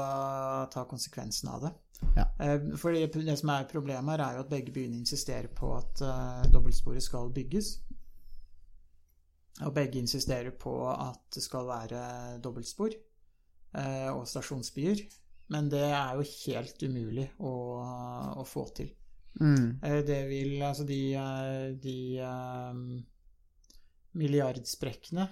ta 0.70 0.84
konsekvensen 0.86 1.48
av 1.50 1.64
det. 1.64 1.70
Ja. 2.16 2.24
fordi 2.80 3.02
det 3.12 3.34
som 3.40 3.50
er 3.52 3.66
problemet 3.68 4.14
her, 4.14 4.22
er 4.24 4.36
jo 4.36 4.44
at 4.44 4.52
begge 4.52 4.72
byene 4.72 5.00
insisterer 5.00 5.48
på 5.56 5.72
at 5.76 6.04
dobbeltsporet 6.52 7.02
skal 7.02 7.32
bygges. 7.34 7.72
Og 9.66 9.74
begge 9.76 10.00
insisterer 10.00 10.54
på 10.56 10.74
at 10.92 11.20
det 11.34 11.42
skal 11.44 11.66
være 11.68 12.04
dobbeltspor 12.42 12.94
eh, 12.94 14.08
og 14.12 14.24
stasjonsbyer. 14.28 15.02
Men 15.50 15.68
det 15.70 15.82
er 15.82 16.14
jo 16.14 16.24
helt 16.46 16.82
umulig 16.86 17.26
å, 17.42 17.52
å 18.38 18.46
få 18.46 18.68
til. 18.76 18.92
Mm. 19.40 19.80
Eh, 19.82 20.04
det 20.06 20.28
vil 20.28 20.62
Altså, 20.62 20.84
de, 20.84 21.14
eh, 21.14 21.74
de 21.82 23.04
milliardsprekkene 24.12 25.28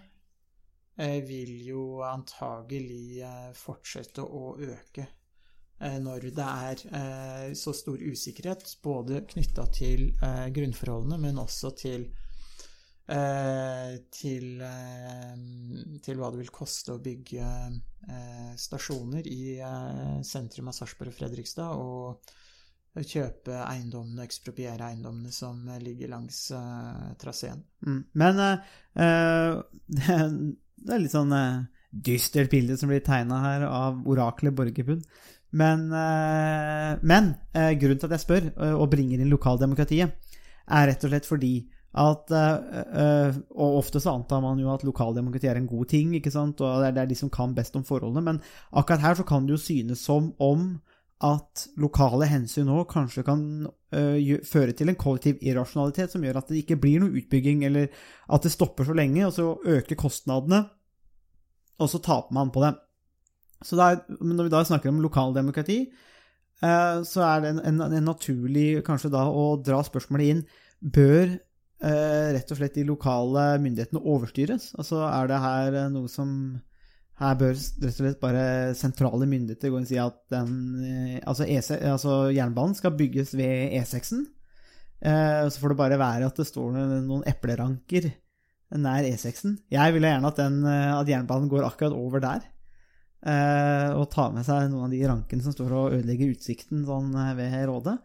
eh, 0.98 1.20
vil 1.26 1.54
jo 1.66 2.02
antagelig 2.06 3.22
fortsette 3.58 4.22
å 4.22 4.56
øke 4.58 5.08
når 5.78 6.24
det 6.34 6.44
er 6.44 7.52
så 7.54 7.70
stor 7.70 8.00
usikkerhet, 8.02 8.64
både 8.82 9.20
knytta 9.30 9.62
til 9.70 10.08
grunnforholdene, 10.50 11.20
men 11.22 11.38
også 11.38 11.70
til 11.78 12.08
til, 13.08 14.60
eh, 14.60 15.36
til, 16.04 16.18
hva 16.18 16.28
det 16.28 16.42
vil 16.42 16.50
koste 16.52 16.92
å 16.92 17.00
bygge 17.00 17.46
eh, 17.46 18.50
stasjoner 18.60 19.24
i 19.24 19.56
sentrum 20.26 20.68
av 20.68 20.76
Sarpsborg 20.76 21.14
og 21.14 21.16
Fredrikstad, 21.16 21.72
og 21.78 22.20
kjøpe 22.98 23.54
eiendommene, 23.62 24.26
ekspropriere 24.26 24.90
eiendommene 24.90 25.32
som 25.32 25.60
ligger 25.80 26.10
langs 26.10 26.48
traseen. 27.20 27.60
Mm. 27.86 28.00
Men 28.18 28.40
uh, 28.42 29.60
det 29.86 30.94
er 30.96 31.02
litt 31.04 31.14
sånn 31.14 31.30
uh, 31.30 31.62
dystert 31.92 32.50
bilde 32.50 32.74
som 32.80 32.90
blir 32.90 33.04
tegna 33.06 33.38
her 33.44 33.68
av 33.68 34.02
oraklet 34.02 34.56
Borgerpund. 34.56 35.06
Men, 35.54 35.86
uh, 35.94 36.98
men 37.06 37.36
grunnen 37.54 38.02
til 38.02 38.10
at 38.10 38.16
jeg 38.18 38.24
spør, 38.26 38.50
og 38.74 38.88
bringer 38.92 39.22
inn 39.22 39.30
lokaldemokratiet, 39.30 40.34
er 40.68 40.90
rett 40.90 41.06
og 41.06 41.14
slett 41.14 41.28
fordi 41.28 41.52
at, 41.96 42.28
uh, 42.28 43.38
og 43.56 43.78
ofte 43.80 44.00
så 44.02 44.12
antar 44.12 44.42
man 44.44 44.60
jo 44.60 44.68
at 44.74 44.84
lokaldemokrati 44.84 45.48
er 45.48 45.56
en 45.56 45.70
god 45.70 45.88
ting, 45.88 46.12
ikke 46.18 46.30
sant? 46.30 46.60
og 46.60 46.82
det 46.82 46.90
er, 46.90 46.94
det 46.98 47.02
er 47.02 47.10
de 47.10 47.16
som 47.16 47.32
kan 47.32 47.54
best 47.56 47.76
om 47.80 47.84
forholdene, 47.86 48.24
men 48.24 48.40
akkurat 48.76 49.02
her 49.02 49.16
så 49.18 49.24
kan 49.26 49.48
det 49.48 49.56
jo 49.56 49.62
synes 49.62 50.04
som 50.04 50.34
om 50.38 50.74
at 51.24 51.64
lokale 51.80 52.28
hensyn 52.30 52.68
nå 52.68 52.84
kanskje 52.90 53.24
kan 53.26 53.40
uh, 53.66 54.34
føre 54.46 54.74
til 54.76 54.92
en 54.92 54.98
kollektiv 55.00 55.40
irrasjonalitet 55.42 56.12
som 56.12 56.22
gjør 56.22 56.42
at 56.42 56.52
det 56.52 56.60
ikke 56.60 56.78
blir 56.78 57.02
noe 57.02 57.16
utbygging, 57.18 57.64
eller 57.66 57.88
at 58.28 58.44
det 58.44 58.52
stopper 58.54 58.86
så 58.86 58.94
lenge, 58.94 59.24
og 59.26 59.32
så 59.34 59.48
øker 59.78 59.98
kostnadene, 59.98 60.66
og 61.78 61.90
så 61.90 62.02
taper 62.04 62.36
man 62.36 62.52
på 62.54 62.62
det. 62.66 62.76
Så 63.64 63.80
er, 63.82 64.04
når 64.20 64.46
vi 64.46 64.52
da 64.54 64.62
snakker 64.62 64.92
om 64.92 65.02
lokaldemokrati, 65.02 65.80
uh, 66.62 67.02
så 67.08 67.26
er 67.32 67.42
det 67.42 67.56
en, 67.56 67.64
en, 67.72 67.84
en 67.88 68.08
naturlig 68.12 68.84
kanskje 68.86 69.10
da 69.16 69.24
å 69.32 69.54
dra 69.64 69.80
spørsmålet 69.86 70.34
inn 70.36 70.48
Bør 70.78 71.32
rett 72.34 72.50
og 72.50 72.58
slett 72.58 72.74
de 72.74 72.86
lokale 72.88 73.52
myndighetene 73.62 74.02
overstyres? 74.02 74.72
Altså 74.78 75.04
er 75.06 75.30
det 75.30 75.42
her 75.44 75.76
eh, 75.84 75.92
noe 75.94 76.10
som 76.10 76.32
her 77.18 77.38
bør 77.38 77.54
rett 77.54 77.86
og 77.86 77.94
slett 77.96 78.20
bare 78.22 78.42
sentrale 78.78 79.26
myndigheter 79.26 79.72
gå 79.72 79.80
og 79.80 79.86
si 79.90 79.98
at 79.98 80.18
den, 80.30 80.52
eh, 80.86 81.16
altså, 81.22 81.46
E6, 81.46 81.78
altså 81.92 82.18
jernbanen 82.34 82.76
skal 82.78 82.94
bygges 82.98 83.34
ved 83.38 83.74
E6-en. 83.78 84.26
Eh, 84.98 85.48
så 85.48 85.62
får 85.62 85.74
det 85.74 85.78
bare 85.78 85.98
være 86.00 86.26
at 86.26 86.38
det 86.38 86.46
står 86.48 86.78
noen 87.06 87.26
epleranker 87.30 88.10
nær 88.78 89.06
E6-en. 89.06 89.58
Jeg 89.72 89.94
ville 89.94 90.10
gjerne 90.10 90.30
at, 90.30 90.38
den, 90.38 90.62
eh, 90.66 90.94
at, 90.94 91.10
jernbanen 91.10 91.50
går 91.50 91.66
akkurat 91.66 91.96
over 91.96 92.22
der. 92.22 92.46
Eh, 93.18 93.90
og 93.98 94.10
tar 94.14 94.30
med 94.34 94.46
seg 94.46 94.70
noen 94.70 94.86
av 94.86 94.94
de 94.94 95.02
rankene 95.06 95.42
som 95.42 95.54
står 95.54 95.74
og 95.74 95.98
ødelegger 95.98 96.36
utsikten 96.36 96.86
sånn 96.86 97.10
ved 97.38 97.60
Rådet. 97.66 97.98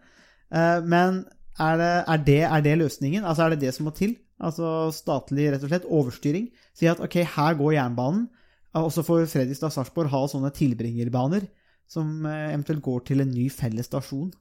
men 0.89 1.23
er 1.61 1.77
det, 1.77 1.93
er, 2.07 2.21
det, 2.27 2.41
er 2.47 2.61
det, 2.65 2.77
løsningen? 2.81 3.25
Altså 3.25 3.43
Er 3.45 3.53
det 3.53 3.61
det 3.61 3.73
som 3.75 3.85
må 3.85 3.93
til? 3.95 4.15
Altså 4.41 4.89
statlig 4.95 5.51
rett 5.53 5.63
og 5.63 5.69
slett 5.69 5.85
overstyring? 5.85 6.47
Si 6.73 6.87
at 6.89 7.01
ok, 7.03 7.19
her 7.35 7.57
går 7.59 7.75
jernbanen, 7.75 8.27
og 8.73 8.89
så 8.93 9.03
får 9.05 9.27
Fredrikstad 9.29 9.69
og 9.69 9.75
Sarpsborg 9.75 10.09
ha 10.09 10.23
sånne 10.29 10.49
tilbringerbaner 10.55 11.45
som 11.89 12.23
eh, 12.25 12.53
eventuelt 12.53 12.81
går 12.85 13.03
til 13.09 13.21
en 13.21 13.29
ny 13.33 13.49
felles 13.53 13.85
stasjon 13.89 14.31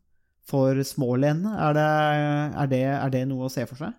for 0.49 0.79
smålenene. 0.87 1.53
Er, 1.69 1.81
er, 1.83 2.73
er, 2.97 3.13
det 3.13 3.27
noe 3.31 3.47
å 3.47 3.53
se 3.53 3.67
for 3.69 3.85
seg? 3.85 3.93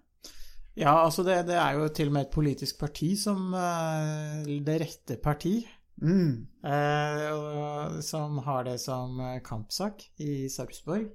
Ja, 0.74 0.96
altså 1.04 1.22
det, 1.26 1.44
det, 1.52 1.60
er 1.62 1.78
jo 1.78 1.86
til 1.94 2.10
og 2.10 2.16
med 2.16 2.26
et 2.26 2.34
politisk 2.34 2.80
parti 2.82 3.12
som 3.20 3.54
uh, 3.54 4.42
Det 4.42 4.78
rette 4.82 5.20
parti. 5.22 5.60
Mm. 6.02 6.50
Eh, 6.66 8.00
som 8.02 8.40
har 8.42 8.66
det 8.66 8.80
som 8.82 9.22
kampsak 9.46 10.02
i 10.26 10.50
Sarpsborg. 10.50 11.12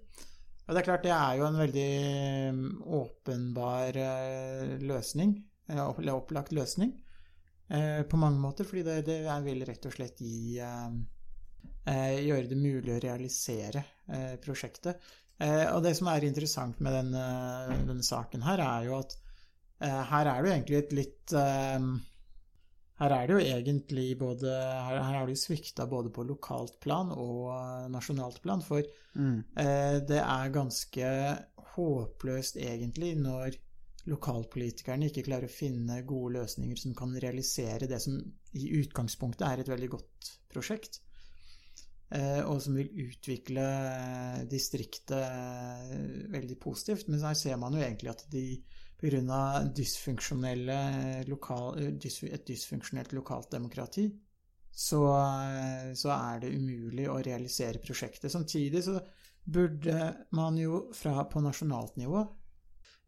Og 0.69 0.75
det 0.77 0.83
er 0.83 0.85
klart, 0.85 1.05
det 1.07 1.15
er 1.17 1.37
jo 1.39 1.47
en 1.47 1.59
veldig 1.63 1.91
mm, 2.53 2.65
åpenbar 2.99 3.97
eh, 3.97 4.75
løsning, 4.85 5.31
eh, 5.71 5.79
eller 5.81 6.13
opplagt 6.13 6.53
løsning, 6.53 6.91
eh, 7.73 8.03
på 8.05 8.21
mange 8.21 8.41
måter. 8.43 8.69
Fordi 8.69 8.85
det, 8.85 8.99
det 9.07 9.23
vil 9.47 9.65
rett 9.69 9.89
og 9.89 9.97
slett 9.97 10.25
gi 10.25 10.61
Gjøre 11.89 12.51
det 12.51 12.57
mulig 12.61 12.91
å 12.93 13.01
realisere 13.01 13.81
prosjektet. 14.45 14.99
Og 15.41 15.79
det 15.81 15.95
som 15.97 16.11
er 16.13 16.27
interessant 16.27 16.83
med 16.85 16.93
denne, 16.93 17.23
denne 17.89 18.05
saken 18.05 18.45
her, 18.45 18.61
er 18.61 18.85
jo 18.85 18.99
at 18.99 19.15
her 20.11 20.29
er 20.29 20.43
det 20.43 20.51
jo 20.51 20.53
egentlig 20.53 20.77
et 20.83 20.93
litt 20.99 21.35
her 22.99 23.15
er 23.15 23.29
det 23.29 23.37
jo 23.37 23.45
egentlig 23.55 24.09
både 24.19 24.51
Her, 24.51 24.99
her 24.99 25.21
har 25.21 25.29
de 25.31 25.37
svikta 25.39 25.87
både 25.87 26.11
på 26.15 26.25
lokalt 26.27 26.79
plan 26.83 27.13
og 27.15 27.49
uh, 27.53 27.87
nasjonalt 27.93 28.41
plan, 28.43 28.63
for 28.65 28.83
mm. 29.15 29.39
eh, 29.59 29.97
det 30.09 30.21
er 30.23 30.55
ganske 30.55 31.11
håpløst 31.77 32.59
egentlig 32.59 33.15
når 33.21 33.59
lokalpolitikerne 34.09 35.11
ikke 35.11 35.27
klarer 35.27 35.51
å 35.51 35.53
finne 35.53 36.01
gode 36.09 36.39
løsninger 36.39 36.81
som 36.81 36.95
kan 36.97 37.13
realisere 37.21 37.91
det 37.91 38.01
som 38.03 38.17
i 38.57 38.71
utgangspunktet 38.81 39.45
er 39.47 39.63
et 39.63 39.71
veldig 39.71 39.91
godt 39.93 40.31
prosjekt, 40.49 41.03
Eh, 42.09 42.41
og 42.49 42.63
som 42.65 42.77
vil 42.79 42.89
utvikle 43.05 43.65
distriktet 44.49 46.31
veldig 46.33 46.57
positivt. 46.61 47.11
Men 47.13 47.21
her 47.27 47.37
ser 47.37 47.59
man 47.61 47.77
jo 47.77 47.83
egentlig 47.85 48.15
at 48.15 48.25
de 48.33 48.45
pga. 48.99 49.63
et 49.63 49.75
dysfunksjonelt 52.47 53.13
lokalt 53.13 53.51
demokrati, 53.51 54.11
så, 54.71 55.03
eh, 55.15 55.95
så 55.95 56.09
er 56.15 56.41
det 56.41 56.55
umulig 56.55 57.09
å 57.09 57.23
realisere 57.23 57.79
prosjektet. 57.79 58.33
Samtidig 58.33 58.85
så 58.85 59.01
burde 59.45 60.27
man 60.31 60.57
jo 60.59 60.91
fra 60.95 61.25
på 61.25 61.41
nasjonalt 61.41 61.97
nivå 61.97 62.27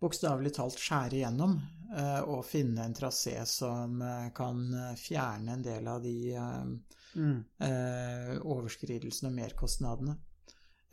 bokstavelig 0.00 0.54
talt 0.56 0.80
skjære 0.80 1.18
igjennom 1.18 1.58
eh, 1.96 2.22
og 2.24 2.44
finne 2.48 2.86
en 2.86 2.96
trasé 2.96 3.36
som 3.48 4.00
eh, 4.02 4.30
kan 4.36 4.62
eh, 4.72 4.94
fjerne 4.96 5.58
en 5.58 5.66
del 5.66 5.92
av 5.92 6.02
de 6.04 6.16
eh, 6.34 6.96
Mm. 7.10 7.40
eh, 7.58 8.36
overskridelsene 8.46 9.32
og 9.32 9.34
merkostnadene. 9.34 10.12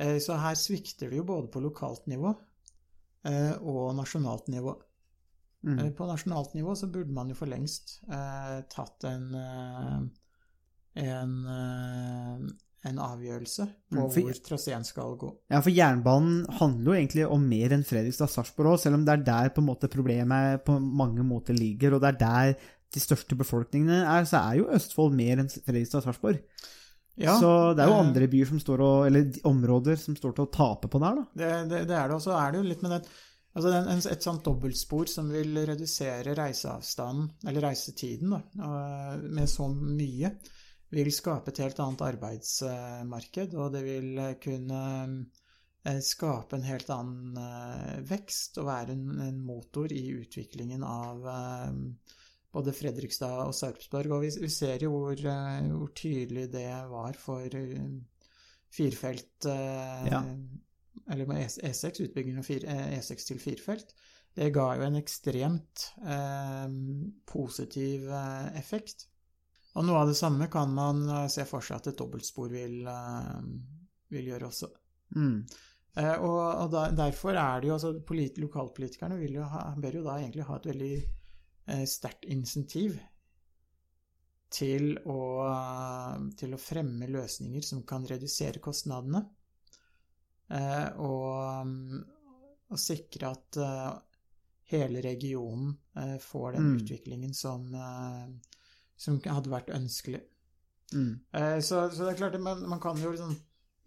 Eh, 0.01 0.15
så 0.17 0.33
her 0.41 0.55
svikter 0.57 1.11
det 1.11 1.19
jo 1.19 1.27
både 1.29 1.51
på 1.53 1.61
lokalt 1.61 2.07
nivå 2.09 2.31
eh, 3.29 3.53
og 3.61 3.91
nasjonalt 3.99 4.49
nivå. 4.49 4.73
Mm. 5.65 5.79
Eh, 5.79 5.89
På 5.97 6.05
nasjonalt 6.07 6.53
nivå 6.53 6.75
så 6.77 6.87
burde 6.91 7.11
man 7.11 7.29
jo 7.29 7.35
for 7.35 7.49
lengst 7.49 7.97
eh, 8.09 8.61
tatt 8.69 9.03
en, 9.09 9.33
eh, 9.35 9.99
en, 11.03 11.33
eh, 11.45 12.47
en 12.87 12.99
avgjørelse 13.03 13.65
på 13.91 13.97
Mm, 13.97 14.11
for- 14.13 14.21
hvor 14.21 14.37
traseen 14.45 14.85
skal 14.85 15.15
gå. 15.17 15.31
Ja, 15.51 15.59
for 15.61 15.71
jernbanen 15.71 16.45
handler 16.59 16.85
jo 16.85 16.97
egentlig 17.01 17.25
om 17.31 17.49
mer 17.49 17.69
enn 17.73 17.83
Fredrikstad-Sarpsborg 17.83 18.75
òg, 18.75 18.79
selv 18.79 18.95
om 18.95 19.05
det 19.05 19.13
er 19.19 19.23
der 19.25 19.49
på 19.49 19.59
en 19.63 19.67
måte 19.67 19.89
problemet 19.91 20.63
på 20.63 20.79
mange 20.79 21.23
måter 21.25 21.57
ligger, 21.57 21.95
og 21.95 22.01
det 22.01 22.13
er 22.15 22.19
der 22.53 22.55
de 22.93 22.99
største 23.03 23.35
befolkningene 23.35 24.05
er, 24.05 24.23
så 24.23 24.39
er 24.53 24.57
jo 24.61 24.69
Østfold 24.71 25.13
mer 25.13 25.37
enn 25.41 25.49
Fredrikstad-Sarpsborg. 25.49 26.39
Ja, 27.17 27.33
så 27.41 27.75
det 27.75 27.81
er 27.83 27.89
jo 27.89 27.97
andre 27.97 28.27
byer 28.29 28.45
som 28.45 28.59
står 28.59 28.79
og, 28.79 29.07
eller 29.07 29.31
områder 29.43 29.97
som 29.97 30.15
står 30.15 30.35
til 30.37 30.45
å 30.45 30.51
tape 30.53 30.87
på 30.87 30.99
der, 31.01 31.15
da. 31.15 31.23
Det, 31.33 31.69
det, 31.69 31.87
det 31.89 31.95
er 31.97 32.07
det, 32.07 32.15
og 32.15 32.21
så 32.21 32.37
er 32.37 32.51
det 32.53 32.61
jo 32.61 32.67
litt 32.69 32.83
med 32.83 32.91
den 32.91 33.01
Altså 33.55 33.71
den, 33.73 33.87
en, 33.89 34.01
et 34.11 34.25
sånt 34.25 34.45
dobbeltspor 34.45 35.09
som 35.09 35.31
vil 35.33 35.57
redusere 35.65 36.35
reiseavstanden, 36.37 37.31
eller 37.49 37.69
reisetiden, 37.69 38.35
da, 38.35 38.67
med 39.23 39.49
så 39.49 39.65
mye, 39.71 40.33
vil 40.93 41.09
skape 41.11 41.51
et 41.51 41.61
helt 41.63 41.79
annet 41.83 42.03
arbeidsmarked, 42.05 43.55
og 43.59 43.73
det 43.73 43.81
vil 43.83 44.21
kunne 44.43 44.81
eh, 45.83 45.99
skape 46.05 46.55
en 46.55 46.67
helt 46.67 46.91
annen 46.93 47.41
eh, 47.41 47.97
vekst 48.07 48.61
og 48.61 48.69
være 48.69 48.95
en, 48.95 49.09
en 49.25 49.41
motor 49.43 49.91
i 49.91 50.03
utviklingen 50.15 50.85
av 50.87 51.27
eh, 51.33 52.13
både 52.57 52.73
Fredrikstad 52.75 53.41
og 53.45 53.55
Sarpsborg. 53.55 54.13
Og 54.15 54.23
vi, 54.25 54.31
vi 54.45 54.51
ser 54.53 54.85
jo 54.85 54.93
hvor, 54.95 55.17
eh, 55.17 55.67
hvor 55.73 55.91
tydelig 55.97 56.47
det 56.53 56.69
var 56.91 57.19
for 57.19 57.59
eh, 57.59 57.91
firefelt 58.73 59.49
eh, 59.51 60.07
Ja. 60.13 60.23
Eller 61.11 61.29
med 61.29 61.43
E- 61.45 61.69
E6, 61.71 62.01
utbygging 62.07 62.39
av 62.41 62.49
eh, 62.55 62.97
E6 62.99 63.27
til 63.29 63.41
firefelt. 63.41 63.93
Det 64.37 64.51
ga 64.53 64.67
jo 64.77 64.85
en 64.85 64.99
ekstremt 64.99 65.87
eh, 66.05 66.67
positiv 67.29 68.09
eh, 68.09 68.49
effekt. 68.59 69.07
Og 69.77 69.85
noe 69.85 70.03
av 70.03 70.11
det 70.11 70.17
samme 70.17 70.49
kan 70.53 70.73
man 70.73 71.03
eh, 71.09 71.25
se 71.33 71.45
for 71.49 71.65
seg 71.65 71.79
at 71.79 71.91
et 71.91 71.99
dobbeltspor 71.99 72.51
vil, 72.53 72.79
eh, 72.91 73.41
vil 74.13 74.31
gjøre 74.31 74.51
også. 74.51 74.69
Mm. 75.17 75.41
Eh, 75.97 76.15
og 76.21 76.39
og 76.39 76.71
da, 76.73 76.87
derfor 76.93 77.37
er 77.37 77.61
det 77.61 77.71
jo 77.71 77.77
altså 77.77 77.93
polit, 78.05 78.37
Lokalpolitikerne 78.41 79.17
jo 79.25 79.45
ha, 79.49 79.69
bør 79.77 80.01
jo 80.01 80.03
da 80.05 80.17
egentlig 80.21 80.45
ha 80.49 80.57
et 80.59 80.67
veldig 80.69 80.95
eh, 80.97 81.85
sterkt 81.89 82.27
insentiv 82.29 82.99
til 84.53 84.93
å, 85.09 85.19
til 86.39 86.53
å 86.55 86.61
fremme 86.61 87.09
løsninger 87.11 87.65
som 87.65 87.81
kan 87.87 88.05
redusere 88.07 88.61
kostnadene. 88.63 89.25
Eh, 90.49 90.87
og, 91.03 91.67
mm, 91.67 92.03
og 92.71 92.79
sikre 92.79 93.31
at 93.35 93.57
eh, 93.59 93.89
hele 94.71 95.01
regionen 95.03 95.73
eh, 95.95 96.17
får 96.23 96.53
den 96.57 96.63
Mm. 96.69 96.77
utviklingen 96.81 97.33
som, 97.33 97.67
som 98.97 99.19
hadde 99.23 99.51
vært 99.51 99.69
ønskelig. 99.75 100.21
Mm. 100.93 101.19
Eh, 101.33 101.59
Så, 101.59 101.89
så 101.91 102.05
det 102.05 102.13
er 102.13 102.17
klart, 102.21 102.39
man, 102.39 102.63
man 102.69 102.79
kan 102.79 102.97
jo 103.01 103.11
liksom 103.11 103.35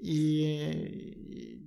i, 0.01 1.61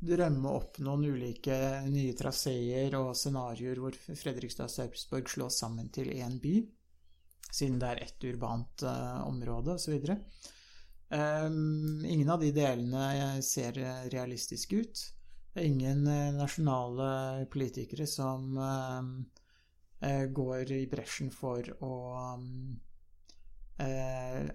drømme 0.00 0.48
opp 0.56 0.78
noen 0.80 1.04
ulike 1.12 1.56
nye 1.92 2.14
traseer 2.16 2.94
og 2.96 3.10
scenarioer 3.16 3.80
hvor 3.82 3.96
Fredrikstad 4.16 4.68
og 4.68 4.72
Sarpsborg 4.72 5.28
slås 5.28 5.58
sammen 5.60 5.90
til 5.92 6.08
én 6.14 6.38
by, 6.40 6.54
siden 7.52 7.78
det 7.82 7.90
er 7.90 8.00
ett 8.06 8.24
urbant 8.30 8.84
uh, 8.86 9.20
område 9.28 9.74
osv. 9.76 9.98
Um, 11.10 12.04
ingen 12.06 12.30
av 12.30 12.40
de 12.40 12.52
delene 12.54 13.42
ser 13.42 13.78
realistiske 14.12 14.76
ut. 14.76 15.00
Det 15.50 15.60
er 15.64 15.66
ingen 15.66 16.06
eh, 16.06 16.28
nasjonale 16.36 17.46
politikere 17.50 18.06
som 18.06 18.54
eh, 18.62 19.08
eh, 20.06 20.24
går 20.30 20.70
i 20.76 20.84
bresjen 20.90 21.32
for 21.34 21.66
å 21.82 21.94
um, 22.36 22.78
eh, 23.82 24.46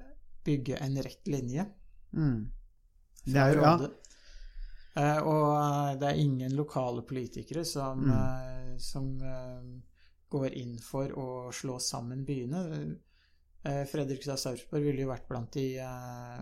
bygge 0.47 0.79
en 0.79 0.95
rett 1.03 1.27
linje. 1.27 1.65
Mm. 2.15 2.39
Det 3.25 3.41
er 3.41 3.55
jo, 3.57 3.65
ja. 3.65 3.75
Og 5.27 5.99
det 5.99 6.07
er 6.07 6.19
ingen 6.21 6.53
lokale 6.55 7.01
politikere 7.03 7.65
som, 7.67 8.05
Mm. 8.05 8.77
som 8.79 9.09
går 10.31 10.53
inn 10.55 10.77
for 10.79 11.11
å 11.19 11.51
slå 11.51 11.75
sammen 11.83 12.21
byene. 12.23 12.61
Eh, 13.65 13.83
Fredrikstad 13.89 14.37
Sarpsborg 14.37 14.85
ville 14.85 15.05
jo 15.05 15.09
vært 15.09 15.27
blant 15.29 15.55
de, 15.57 15.65
eh, 15.81 16.41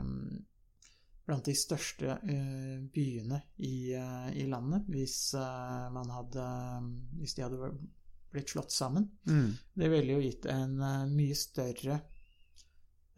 blant 1.24 1.46
de 1.48 1.56
største 1.56 2.18
eh, 2.20 2.80
byene 2.94 3.40
i, 3.64 3.94
i 3.96 4.48
landet 4.52 4.90
hvis, 4.92 5.18
eh, 5.40 5.86
man 5.96 6.12
hadde, 6.12 6.48
hvis 7.22 7.38
de 7.38 7.46
hadde 7.46 7.70
blitt 8.34 8.52
slått 8.52 8.74
sammen. 8.76 9.08
Mm. 9.30 9.54
Det 9.80 9.92
ville 9.94 10.18
jo 10.18 10.26
gitt 10.26 10.50
en 10.52 10.76
mye 11.14 11.38
større 11.38 12.02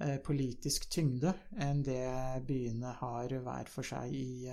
eh, 0.03 0.19
politisk 0.21 0.89
tyngde 0.91 1.33
enn 1.65 1.81
det 1.87 2.05
byene 2.45 2.93
har 2.99 3.33
hver 3.33 3.71
for 3.71 3.87
seg 3.87 4.13
i, 4.13 4.51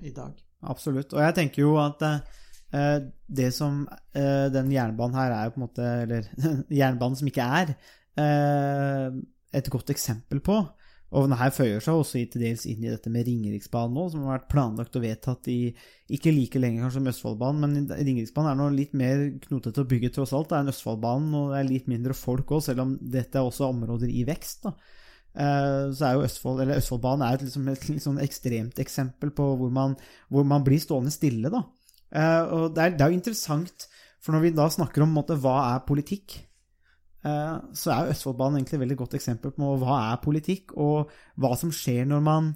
i 0.00 0.14
dag. 0.14 0.38
Absolutt. 0.64 1.12
Og 1.12 1.20
jeg 1.20 1.36
tenker 1.36 1.64
jo 1.66 1.74
at 1.82 2.06
eh, 2.08 3.10
det 3.26 3.50
som 3.52 3.82
eh, 4.16 4.46
den 4.54 4.72
jernbanen 4.72 5.18
her 5.18 5.34
er 5.36 5.52
på 5.52 5.60
en 5.60 5.66
måte 5.66 5.90
Eller 6.06 6.30
jernbanen 6.80 7.20
som 7.20 7.28
ikke 7.28 7.50
er, 7.60 7.74
et 8.20 9.70
godt 9.70 9.90
eksempel 9.94 10.40
på. 10.44 10.60
Og 11.14 11.28
den 11.28 11.36
her 11.38 11.52
føyer 11.54 11.82
seg 11.82 11.94
også 11.94 12.24
til 12.32 12.42
dels 12.42 12.64
inn 12.66 12.82
i 12.82 12.90
dette 12.90 13.10
med 13.12 13.26
Ringeriksbanen 13.28 13.94
nå, 13.94 14.08
som 14.10 14.24
har 14.26 14.40
vært 14.40 14.48
planlagt 14.50 14.96
og 14.98 15.04
vedtatt 15.04 15.46
i 15.52 15.58
ikke 16.10 16.32
like 16.34 16.58
lenge 16.58 16.82
kanskje 16.82 16.98
som 16.98 17.10
Østfoldbanen, 17.12 17.60
men 17.62 17.86
Ringeriksbanen 18.00 18.50
er 18.50 18.58
nå 18.58 18.66
litt 18.74 18.96
mer 18.98 19.22
knotete 19.44 19.84
å 19.84 19.88
bygge 19.90 20.10
tross 20.16 20.34
alt. 20.34 20.50
Det 20.50 20.58
er 20.58 20.64
en 20.64 20.72
Østfoldbanen, 20.72 21.36
og 21.38 21.52
det 21.52 21.60
er 21.60 21.68
litt 21.68 21.90
mindre 21.92 22.16
folk 22.18 22.50
òg, 22.56 22.64
selv 22.66 22.82
om 22.82 22.96
dette 22.98 23.38
er 23.38 23.46
også 23.46 23.68
områder 23.70 24.10
i 24.10 24.24
vekst. 24.26 24.66
da. 24.66 24.74
Eh, 25.34 25.92
Så 25.94 26.06
er 26.08 26.14
jo 26.14 26.26
Østfold, 26.26 26.62
eller 26.64 26.82
Østfoldbanen 26.82 27.26
er 27.28 27.34
et, 27.38 27.46
liksom, 27.46 27.68
et 27.68 28.02
sånn 28.02 28.22
ekstremt 28.22 28.82
eksempel 28.82 29.30
på 29.30 29.56
hvor 29.60 29.70
man, 29.70 29.94
hvor 30.30 30.44
man 30.44 30.64
blir 30.66 30.82
stående 30.82 31.14
stille, 31.14 31.50
da. 31.50 31.62
Eh, 32.10 32.42
Og 32.50 32.74
det 32.74 32.82
er, 32.82 32.90
det 32.90 33.06
er 33.06 33.10
jo 33.10 33.20
interessant, 33.20 33.86
for 34.20 34.32
når 34.32 34.40
vi 34.48 34.50
da 34.50 34.66
snakker 34.66 35.02
om 35.02 35.14
måte, 35.14 35.38
hva 35.38 35.76
er 35.76 35.86
politikk, 35.86 36.40
eh, 36.40 36.53
så 37.24 37.90
er 37.94 38.04
jo 38.04 38.12
Østfoldbanen 38.12 38.58
egentlig 38.60 38.76
et 38.76 38.82
veldig 38.84 38.96
godt 39.00 39.14
eksempel 39.16 39.54
på 39.56 39.70
hva 39.80 39.94
er 40.10 40.20
politikk, 40.24 40.74
og 40.76 41.10
hva 41.40 41.54
som 41.56 41.70
skjer 41.72 42.04
når 42.10 42.20
man 42.26 42.50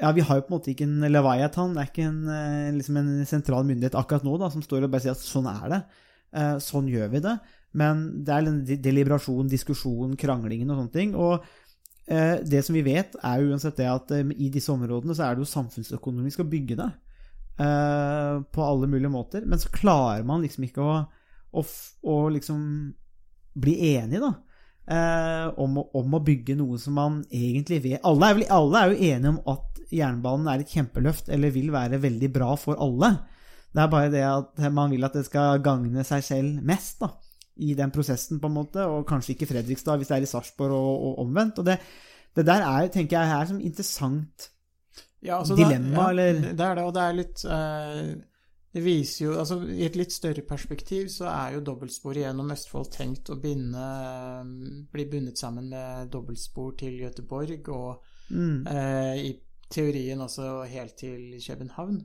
ja, 0.00 0.12
Vi 0.14 0.22
har 0.22 0.36
jo 0.38 0.42
på 0.46 0.52
en 0.52 0.56
måte 0.60 0.70
ikke 0.70 0.86
en 0.86 1.00
Leviathan, 1.10 1.72
det 1.74 1.80
er 1.82 1.88
ikke 1.90 2.04
en, 2.06 2.18
eh, 2.30 2.68
liksom 2.76 2.96
en 3.00 3.08
sentral 3.26 3.64
myndighet 3.66 3.96
akkurat 3.98 4.22
nå 4.26 4.36
da, 4.38 4.48
som 4.54 4.62
står 4.62 4.84
og 4.86 4.92
bare 4.92 5.02
sier 5.02 5.14
at 5.16 5.22
sånn 5.24 5.48
er 5.50 5.64
det. 5.72 5.80
Eh, 6.38 6.58
Sånn 6.62 6.86
gjør 6.90 7.08
vi 7.16 7.22
det. 7.24 7.32
Men 7.74 8.04
det 8.24 8.34
er 8.34 8.46
den 8.46 8.60
deliberasjon, 8.84 9.48
diskusjon, 9.50 10.14
kranglingen 10.20 10.70
og 10.70 10.78
sånne 10.78 10.94
ting. 10.94 11.16
Og 11.18 11.42
eh, 12.06 12.38
det 12.46 12.62
som 12.66 12.78
vi 12.78 12.84
vet, 12.86 13.18
er 13.26 13.42
jo 13.42 13.50
uansett 13.50 13.76
det 13.80 13.88
at 13.90 14.14
eh, 14.14 14.22
i 14.38 14.48
disse 14.54 14.70
områdene 14.70 15.16
så 15.18 15.26
er 15.26 15.34
det 15.34 15.42
jo 15.42 15.50
samfunnsøkonomisk 15.50 16.44
å 16.44 16.48
bygge 16.54 16.78
det. 16.78 16.88
eh, 17.58 18.38
På 18.54 18.68
alle 18.68 18.86
mulige 18.86 19.10
måter. 19.10 19.42
Men 19.50 19.58
så 19.58 19.72
klarer 19.74 20.22
man 20.22 20.46
liksom 20.46 20.62
ikke 20.68 20.86
å, 20.86 20.94
å, 21.58 21.66
å 22.06 22.16
liksom 22.38 22.62
bli 23.54 23.76
enige, 23.94 24.20
da. 24.20 24.32
eh, 24.90 25.46
om, 25.60 25.78
om 25.78 26.14
å 26.16 26.22
bygge 26.24 26.56
noe 26.58 26.78
som 26.80 26.96
man 26.98 27.22
egentlig 27.30 27.82
vet 27.84 28.04
alle 28.08 28.32
er, 28.32 28.42
alle 28.54 28.82
er 28.82 28.92
jo 28.92 29.08
enige 29.12 29.32
om 29.34 29.40
at 29.54 29.82
jernbanen 29.94 30.48
er 30.52 30.62
et 30.64 30.74
kjempeløft, 30.74 31.30
eller 31.32 31.54
vil 31.54 31.70
være 31.72 32.00
veldig 32.02 32.30
bra 32.32 32.52
for 32.60 32.80
alle. 32.80 33.14
Det 33.72 33.82
er 33.82 33.90
bare 33.92 34.12
det 34.12 34.24
at 34.24 34.62
man 34.72 34.90
vil 34.92 35.04
at 35.04 35.16
det 35.16 35.26
skal 35.28 35.62
gagne 35.64 36.04
seg 36.04 36.24
selv 36.24 36.62
mest, 36.66 37.00
da. 37.04 37.12
I 37.58 37.72
den 37.74 37.90
prosessen, 37.90 38.38
på 38.38 38.46
en 38.46 38.54
måte, 38.54 38.84
og 38.86 39.06
kanskje 39.08 39.34
ikke 39.34 39.48
Fredrikstad 39.50 39.98
hvis 39.98 40.12
det 40.12 40.16
er 40.16 40.22
i 40.22 40.30
Sarpsborg 40.30 40.76
og, 40.76 41.06
og 41.08 41.24
omvendt. 41.24 41.58
Og 41.58 41.66
det, 41.66 41.80
det 42.36 42.44
der 42.46 42.62
er, 42.62 42.86
tenker 42.94 43.18
jeg, 43.18 43.32
er 43.34 43.48
som 43.50 43.58
interessant 43.58 44.50
Ja, 45.26 45.40
altså 45.40 45.56
Dilemma, 45.58 46.04
ja, 46.04 46.10
eller? 46.12 46.52
Det 46.54 46.66
er 46.68 46.78
det, 46.78 46.84
og 46.86 46.92
det 46.94 47.02
er 47.02 47.16
litt 47.18 47.42
eh, 47.42 48.12
Det 48.74 48.82
viser 48.84 49.24
jo 49.24 49.34
Altså, 49.40 49.62
i 49.64 49.86
et 49.86 49.96
litt 49.96 50.12
større 50.12 50.44
perspektiv 50.46 51.08
så 51.12 51.28
er 51.30 51.56
jo 51.56 51.64
dobbeltsporet 51.64 52.26
gjennom 52.26 52.52
Østfold 52.52 52.90
tenkt 52.92 53.30
å 53.32 53.38
binde 53.40 53.84
Bli 54.92 55.06
bundet 55.08 55.40
sammen 55.40 55.70
med 55.72 56.12
dobbeltspor 56.12 56.76
til 56.80 57.00
Göteborg, 57.00 57.72
og 57.72 58.04
mm, 58.28 58.66
eh, 58.68 59.14
i 59.24 59.32
teorien 59.72 60.20
også 60.24 60.64
helt 60.68 60.96
til 61.00 61.38
København. 61.44 62.02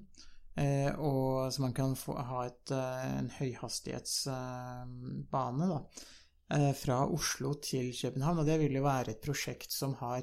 Eh, 0.59 0.99
og 1.01 1.53
så 1.53 1.61
man 1.63 1.73
kan 1.73 1.95
få, 1.97 2.13
ha 2.21 2.45
et, 2.45 2.71
eh, 2.71 3.17
en 3.19 3.29
høyhastighetsbane, 3.39 5.69
da. 5.71 5.79
eh, 6.53 6.73
fra 6.77 7.07
Oslo 7.09 7.53
til 7.53 7.93
København. 8.01 8.39
Og 8.39 8.45
det 8.45 8.59
vil 8.59 8.73
jo 8.77 8.83
være 8.83 9.11
et 9.11 9.21
prosjekt 9.23 9.71
som 9.73 9.93
har 10.03 10.21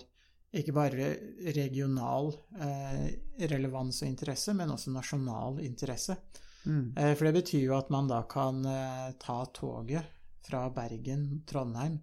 ikke 0.50 0.74
bare 0.74 1.10
regional 1.54 2.32
eh, 2.58 3.06
relevans 3.50 4.02
og 4.02 4.08
interesse, 4.08 4.54
men 4.58 4.72
også 4.74 4.92
nasjonal 4.94 5.60
interesse. 5.62 6.16
Mm. 6.64 6.92
Eh, 6.96 7.12
For 7.14 7.28
det 7.28 7.36
betyr 7.38 7.66
jo 7.68 7.76
at 7.78 7.90
man 7.94 8.10
da 8.10 8.24
kan 8.30 8.64
eh, 8.66 9.10
ta 9.22 9.44
toget 9.54 10.16
fra 10.46 10.66
Bergen, 10.74 11.44
Trondheim 11.46 12.00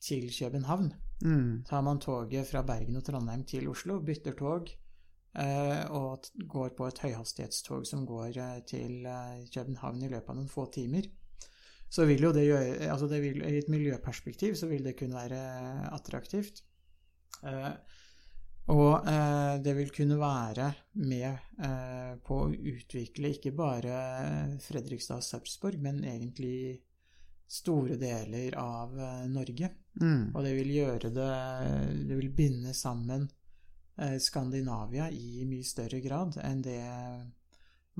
til 0.00 0.30
København. 0.32 0.92
Mm. 1.22 1.64
Tar 1.68 1.82
man 1.82 2.00
toget 2.00 2.48
fra 2.48 2.62
Bergen 2.66 2.96
og 2.96 3.04
Trondheim 3.04 3.44
til 3.44 3.68
Oslo, 3.68 4.00
bytter 4.00 4.38
tog 4.38 4.72
og 5.32 6.26
går 6.52 6.74
på 6.76 6.86
et 6.90 6.98
høyhastighetstog 7.06 7.86
som 7.88 8.02
går 8.04 8.34
til 8.68 9.06
København 9.54 10.02
i 10.04 10.10
løpet 10.12 10.28
av 10.28 10.36
noen 10.36 10.50
få 10.52 10.66
timer, 10.74 11.06
så 11.88 12.04
vil 12.04 12.26
jo 12.26 12.34
det 12.36 12.42
gjøre 12.44 12.90
altså 12.92 13.08
det 13.08 13.22
vil, 13.22 13.40
I 13.40 13.62
et 13.62 13.70
miljøperspektiv 13.72 14.58
så 14.60 14.68
vil 14.68 14.84
det 14.84 14.92
kunne 14.98 15.16
være 15.16 15.40
attraktivt. 15.88 16.60
Eh, 17.42 17.72
og 18.72 19.08
eh, 19.10 19.56
det 19.62 19.74
vil 19.76 19.90
kunne 19.94 20.18
være 20.20 20.68
med 21.02 21.28
eh, 21.66 22.14
på 22.22 22.38
å 22.44 22.52
utvikle 22.52 23.32
ikke 23.34 23.52
bare 23.58 23.98
Fredrikstad 24.62 25.22
og 25.22 25.26
Sarpsborg, 25.26 25.80
men 25.82 26.02
egentlig 26.04 26.78
store 27.52 27.98
deler 28.00 28.54
av 28.56 28.94
Norge. 29.28 29.68
Mm. 30.00 30.30
Og 30.32 30.40
det 30.40 30.54
vil 30.56 30.70
gjøre 30.72 31.10
det 31.12 31.32
Det 32.08 32.16
vil 32.16 32.30
binde 32.32 32.72
sammen 32.72 33.26
Skandinavia 34.24 35.10
i 35.12 35.44
mye 35.44 35.66
større 35.68 36.00
grad 36.00 36.38
enn 36.40 36.62
det 36.64 36.80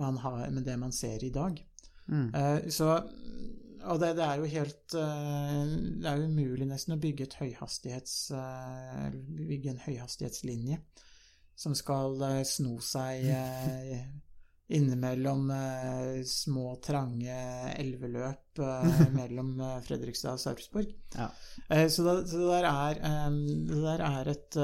man, 0.01 0.17
har, 0.17 0.47
med 0.51 0.65
det 0.65 0.77
man 0.81 0.93
ser 0.93 1.25
i 1.25 1.31
dag. 1.31 1.61
Mm. 2.09 2.35
Eh, 2.35 2.69
så 2.69 3.03
Og 3.91 4.01
det, 4.03 4.13
det 4.19 4.25
er 4.27 4.41
jo 4.41 4.51
helt 4.53 4.97
eh, 4.99 5.63
Det 6.03 6.11
er 6.11 6.27
umulig 6.27 6.69
nesten 6.69 6.97
å 6.97 7.01
bygge 7.03 7.29
eh, 7.29 9.07
Bygge 9.13 9.73
en 9.73 9.87
høyhastighetslinje 9.87 10.83
som 11.63 11.75
skal 11.79 12.23
eh, 12.27 12.43
sno 12.49 12.79
seg 12.83 13.27
innimellom 14.73 15.51
små, 16.25 16.79
trange 16.81 17.35
elveløp 17.77 18.61
mellom 19.19 19.51
Fredrikstad 19.85 20.39
og 20.39 20.41
Sarpsborg. 20.41 20.95
Ja. 21.13 21.27
Så, 21.93 22.07
det, 22.07 22.15
så 22.31 22.41
det 22.41 22.47
der 22.49 22.69
er, 22.71 23.03
det 23.69 23.83
der 23.85 24.05
er 24.07 24.31
et, 24.33 24.57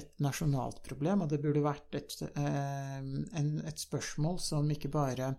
et 0.00 0.24
nasjonalt 0.24 0.80
problem, 0.86 1.26
og 1.26 1.34
det 1.34 1.42
burde 1.44 1.60
vært 1.66 1.98
et, 2.00 2.16
et 2.24 3.84
spørsmål 3.84 4.40
som 4.40 4.72
ikke 4.72 4.94
bare 4.96 5.34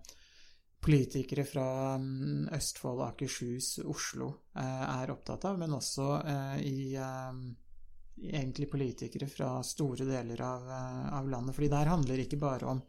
politikere 0.86 1.44
fra 1.44 1.96
mm, 1.98 2.48
Østfold, 2.54 3.02
Akershus, 3.08 3.78
Oslo 3.90 4.28
eh, 4.54 4.84
er 5.02 5.10
opptatt 5.10 5.46
av, 5.48 5.58
men 5.58 5.74
også 5.74 6.06
eh, 6.22 6.58
i 6.62 6.94
eh, 6.94 7.40
egentlig 8.30 8.68
politikere 8.70 9.26
fra 9.30 9.50
store 9.66 10.06
deler 10.06 10.42
av, 10.46 10.68
av 11.18 11.30
landet. 11.30 11.56
Fordi 11.56 11.70
det 11.72 11.82
handler 11.90 12.14
det 12.14 12.28
ikke 12.28 12.42
bare 12.44 12.70
om 12.70 12.82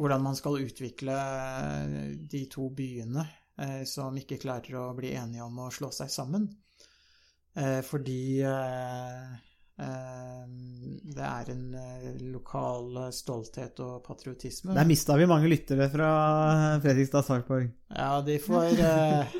hvordan 0.00 0.22
man 0.24 0.38
skal 0.38 0.62
utvikle 0.62 1.14
de 2.32 2.46
to 2.48 2.70
byene 2.72 3.26
som 3.84 4.16
ikke 4.16 4.38
klarer 4.40 4.78
å 4.80 4.94
bli 4.96 5.10
enige 5.12 5.44
om 5.44 5.58
å 5.60 5.66
slå 5.68 5.90
seg 5.92 6.08
sammen. 6.08 6.46
Fordi 7.84 8.22
det 11.20 11.28
er 11.28 11.52
en 11.52 11.64
eh, 11.76 12.08
lokal 12.32 12.96
stolthet 13.12 13.82
og 13.84 14.00
patriotisme. 14.06 14.72
Der 14.76 14.88
mista 14.88 15.18
vi 15.20 15.28
mange 15.28 15.50
lyttere 15.52 15.90
fra 15.92 16.08
Fredrikstad 16.80 17.26
Sarpsborg. 17.28 17.68
Ja, 17.92 18.14
de 18.24 18.38
får 18.40 18.80
uh, 18.80 19.38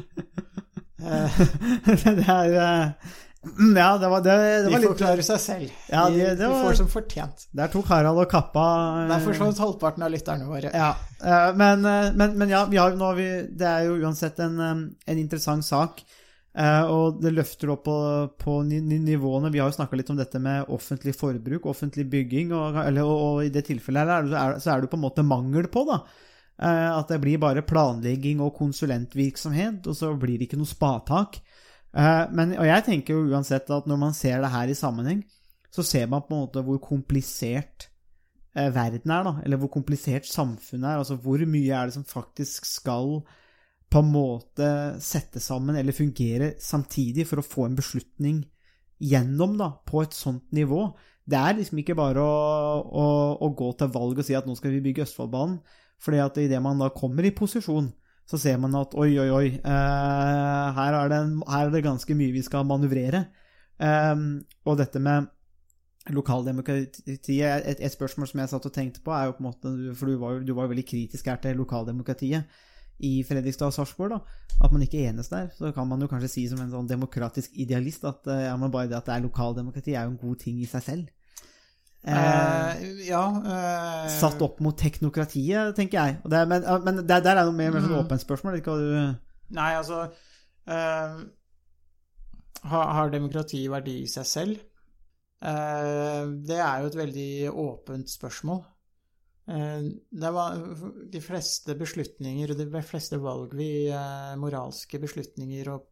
uh, 1.01 1.43
det 2.05 2.29
er 2.29 2.57
uh, 2.61 3.11
Ja, 3.41 3.97
det 3.97 4.09
var, 4.13 4.21
det, 4.21 4.33
det 4.37 4.69
De 4.69 4.73
var 4.75 5.17
litt 5.17 5.25
seg 5.25 5.41
selv. 5.41 5.77
Ja, 5.89 6.03
de, 6.13 6.19
det- 6.21 6.45
var... 6.45 6.59
de 6.59 6.65
får 6.67 6.75
som 6.83 6.89
fortjent. 6.93 7.47
Der 7.57 7.73
tok 7.73 7.89
Harald 7.89 8.21
og 8.21 8.29
kappa 8.29 8.65
Der 9.01 9.07
Det 9.09 9.17
er 9.17 9.25
for 9.25 9.39
så 9.39 9.49
vidt 9.49 9.63
halvparten 9.65 10.05
av 10.05 10.13
lytterne 10.13 10.49
våre. 10.49 10.73
Ja, 10.75 10.91
eh, 11.25 11.47
men, 11.57 11.87
eh, 11.89 12.11
men, 12.13 12.37
men 12.37 12.53
ja, 12.53 12.67
vi 12.69 12.77
har, 12.77 12.93
har 13.01 13.17
vi, 13.17 13.31
det 13.49 13.71
er 13.71 13.89
jo 13.89 13.97
uansett 14.03 14.43
en, 14.45 14.61
eh, 14.61 14.83
en 15.15 15.23
interessant 15.23 15.65
sak. 15.65 16.05
Eh, 16.57 16.83
Og 16.91 17.21
det 17.23 17.33
løfter 17.35 17.71
opp 17.75 17.85
på, 17.85 17.97
på 18.39 18.57
ni, 18.69 18.81
ni, 18.81 18.99
nivåene. 19.05 19.51
Vi 19.53 19.61
har 19.63 19.71
jo 19.71 19.77
snakka 19.79 19.97
litt 19.97 20.11
om 20.11 20.19
dette 20.19 20.41
med 20.43 20.69
offentlig 20.69 21.15
forbruk, 21.19 21.67
offentlig 21.67 22.09
bygging, 22.11 22.53
og, 22.57 22.81
eller, 22.85 23.07
og, 23.07 23.23
og 23.27 23.45
i 23.45 23.53
det 23.55 23.65
tilfellet 23.69 24.07
her 24.07 24.17
er, 24.17 24.35
er, 24.43 24.59
så 24.63 24.75
er 24.75 24.81
det 24.85 24.91
på 24.93 24.99
en 25.01 25.07
måte 25.07 25.27
mangel 25.27 25.71
på, 25.73 25.85
da. 25.89 26.03
Eh, 26.61 26.91
At 26.99 27.09
det 27.09 27.21
blir 27.23 27.41
bare 27.41 27.63
planlegging 27.67 28.41
og 28.45 28.55
konsulentvirksomhet, 28.59 29.87
og 29.87 29.97
så 29.97 30.13
blir 30.21 30.39
det 30.39 30.49
ikke 30.49 30.61
noe 30.61 30.69
spatak. 30.69 31.41
Eh, 31.97 32.25
Men, 32.37 32.57
og 32.59 32.67
jeg 32.69 32.87
tenker 32.87 33.17
jo 33.17 33.31
uansett 33.33 33.71
at 33.71 33.87
når 33.91 34.03
man 34.03 34.15
ser 34.15 34.41
det 34.43 34.51
her 34.53 34.69
i 34.69 34.77
sammenheng, 34.79 35.25
så 35.71 35.83
ser 35.87 36.09
man 36.11 36.23
på 36.27 36.35
en 36.35 36.45
måte 36.45 36.63
hvor 36.67 36.81
komplisert 36.83 37.89
eh, 38.57 38.71
verden 38.75 39.13
er, 39.15 39.23
da, 39.27 39.33
eller 39.45 39.61
hvor 39.63 39.71
komplisert 39.71 40.27
samfunnet 40.27 40.89
er. 40.91 40.99
Altså 40.99 41.15
hvor 41.23 41.43
mye 41.47 41.71
er 41.77 41.87
det 41.87 41.95
som 41.95 42.05
faktisk 42.07 42.67
skal 42.67 43.21
på 43.91 44.03
en 44.05 44.11
måte 44.13 44.67
sette 45.03 45.43
sammen 45.43 45.77
eller 45.79 45.97
fungere 45.97 46.55
samtidig 46.63 47.27
for 47.27 47.43
å 47.43 47.47
få 47.47 47.67
en 47.67 47.79
beslutning 47.79 48.45
gjennom 49.01 49.57
da, 49.59 49.73
på 49.87 50.05
et 50.05 50.15
sånt 50.15 50.53
nivå. 50.55 50.85
Det 51.31 51.39
er 51.39 51.57
liksom 51.59 51.81
ikke 51.83 51.97
bare 51.99 52.23
å, 52.23 52.83
å, 52.87 53.07
å 53.43 53.51
gå 53.57 53.73
til 53.79 53.91
valg 53.95 54.21
og 54.21 54.27
si 54.27 54.37
at 54.39 54.47
nå 54.47 54.55
skal 54.59 54.75
vi 54.77 54.85
bygge 54.85 55.07
Østfoldbanen, 55.07 55.59
fordi 56.01 56.23
at 56.23 56.39
idet 56.41 56.63
man 56.63 56.81
da 56.81 56.91
kommer 56.95 57.27
i 57.27 57.35
posisjon, 57.35 57.91
så 58.31 58.39
ser 58.39 58.61
man 58.63 58.77
at 58.79 58.95
oi, 58.95 59.11
oi, 59.19 59.29
oi, 59.35 59.47
eh, 59.59 60.79
her, 60.79 60.97
er 61.01 61.11
det, 61.11 61.21
her 61.51 61.67
er 61.67 61.75
det 61.75 61.85
ganske 61.85 62.15
mye 62.15 62.35
vi 62.37 62.45
skal 62.47 62.67
manøvrere. 62.69 63.25
Eh, 63.83 64.25
og 64.71 64.79
dette 64.79 65.03
med 65.03 65.27
lokaldemokratiet 66.15 67.67
et, 67.69 67.81
et 67.83 67.93
spørsmål 67.93 68.31
som 68.31 68.41
jeg 68.41 68.53
satt 68.53 68.71
og 68.71 68.75
tenkte 68.75 69.03
på, 69.05 69.13
er 69.13 69.29
jo 69.29 69.35
på 69.37 69.43
en 69.43 69.49
måte 69.51 69.73
For 69.99 70.09
du 70.09 70.21
var 70.21 70.39
jo, 70.39 70.45
du 70.47 70.55
var 70.57 70.67
jo 70.67 70.73
veldig 70.73 70.87
kritisk 70.89 71.29
her 71.29 71.43
til 71.43 71.59
lokaldemokratiet 71.61 72.61
i 73.07 73.21
Fredrikstad 73.27 73.71
og 73.71 73.77
Sarpsborg. 73.77 74.21
At 74.61 74.73
man 74.75 74.83
ikke 74.85 75.07
enes 75.09 75.31
der. 75.33 75.49
Så 75.57 75.73
kan 75.77 75.89
man 75.89 76.03
jo 76.03 76.09
kanskje 76.11 76.29
si 76.33 76.45
som 76.51 76.61
en 76.61 76.73
sånn 76.73 76.91
demokratisk 76.91 77.55
idealist 77.63 78.05
at 78.09 78.29
eh, 78.29 78.47
ja, 78.49 78.57
bare 78.67 78.91
det 78.91 78.99
at 78.99 79.09
det 79.09 79.17
er 79.17 79.25
lokaldemokrati, 79.25 79.95
er 79.95 80.05
jo 80.05 80.15
en 80.15 80.21
god 80.21 80.43
ting 80.43 80.61
i 80.61 80.69
seg 80.69 80.85
selv. 80.85 81.17
Eh, 82.01 82.17
uh, 82.17 83.01
ja 83.05 83.21
uh, 83.29 84.07
satt 84.09 84.41
opp 84.41 84.63
mot 84.65 84.77
teknokratiet, 84.77 85.75
tenker 85.77 85.99
jeg. 85.99 86.21
Og 86.25 86.33
det, 86.33 86.47
men 86.49 86.65
men 86.87 87.03
det, 87.03 87.19
der 87.27 87.37
er 87.37 87.45
noe 87.45 87.57
mer, 87.57 87.75
mer 87.75 87.85
sånn 87.85 87.93
Mm. 87.93 88.05
åpent 88.05 88.25
spørsmål. 88.25 88.57
Ikke 88.57 88.73
hva 88.73 88.81
du 88.81 89.55
Nei, 89.57 89.71
altså 89.75 90.07
uh, 90.07 91.21
har, 92.73 92.93
har 92.97 93.13
demokrati 93.13 93.67
verdi 93.69 94.03
i 94.05 94.11
seg 94.11 94.29
selv? 94.29 94.67
Det 95.41 96.57
er 96.61 96.83
jo 96.83 96.89
et 96.91 96.97
veldig 96.99 97.31
åpent 97.49 98.11
spørsmål. 98.13 98.59
Eh, 99.51 99.83
det 100.11 100.31
var, 100.31 100.59
de 101.13 101.21
fleste 101.23 101.75
beslutninger 101.79 102.53
og 102.53 102.61
de 102.61 102.83
fleste 102.87 103.19
valg 103.19 103.55
vi 103.59 103.89
eh, 103.91 104.35
Moralske 104.39 105.01
beslutninger 105.03 105.73
og 105.73 105.89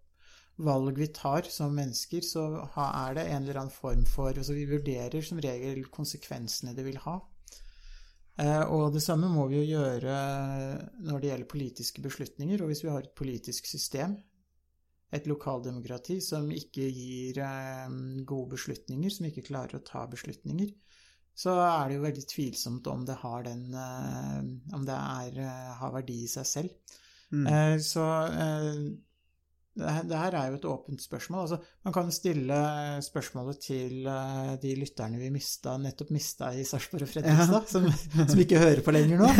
valg 0.62 0.98
vi 0.98 1.08
tar 1.14 1.48
som 1.50 1.74
mennesker, 1.74 2.22
så 2.26 2.44
er 2.82 3.18
det 3.18 3.26
en 3.30 3.42
eller 3.42 3.60
annen 3.62 3.74
form 3.74 4.04
for 4.10 4.30
altså 4.30 4.54
Vi 4.54 4.66
vurderer 4.70 5.22
som 5.22 5.42
regel 5.42 5.84
konsekvensene 5.90 6.74
det 6.74 6.86
vil 6.86 7.00
ha. 7.02 7.18
Eh, 8.38 8.64
og 8.70 8.92
det 8.94 9.02
samme 9.02 9.30
må 9.32 9.48
vi 9.50 9.58
jo 9.58 9.68
gjøre 9.74 10.14
når 11.02 11.20
det 11.20 11.30
gjelder 11.32 11.52
politiske 11.54 12.02
beslutninger. 12.04 12.62
Og 12.62 12.70
hvis 12.70 12.84
vi 12.86 12.92
har 12.92 13.06
et 13.06 13.14
politisk 13.18 13.66
system, 13.66 14.18
et 15.10 15.26
lokaldemokrati, 15.26 16.18
som 16.20 16.50
ikke 16.52 16.84
gir 16.92 17.38
gode 18.28 18.50
beslutninger, 18.52 19.10
som 19.10 19.26
ikke 19.30 19.46
klarer 19.46 19.78
å 19.78 19.86
ta 19.86 20.02
beslutninger, 20.10 20.74
så 21.38 21.54
er 21.62 21.86
det 21.86 21.98
jo 21.98 22.04
veldig 22.04 22.24
tvilsomt 22.32 22.88
om 22.90 23.04
det 23.06 23.18
har 23.20 23.44
den 23.46 23.66
eh, 23.70 24.38
Om 24.74 24.86
det 24.86 24.94
er, 24.96 25.42
eh, 25.44 25.74
har 25.80 25.92
verdi 25.94 26.24
i 26.24 26.30
seg 26.30 26.48
selv. 26.48 26.96
Mm. 27.30 27.44
Eh, 27.46 27.74
så 27.84 28.06
det 29.78 30.18
her, 30.18 30.34
er 30.34 30.48
jo 30.48 30.56
et 30.56 30.66
åpent 30.66 31.02
spørsmål. 31.04 31.44
Altså, 31.44 31.76
man 31.86 31.94
kan 31.94 32.08
stille 32.10 32.56
spørsmålet 33.06 33.60
til 33.62 34.08
de 34.58 34.72
lytterne 34.74 35.20
vi 35.20 35.28
mista, 35.30 35.76
nettopp 35.78 36.10
mista 36.16 36.48
i 36.50 36.64
Sarpsborg 36.66 37.06
og 37.06 37.12
Fredrikstad, 37.12 37.68
som, 37.70 37.86
som 38.32 38.42
ikke 38.42 38.58
hører 38.58 38.82
på 38.82 38.96
lenger 38.96 39.22
nå. 39.22 39.30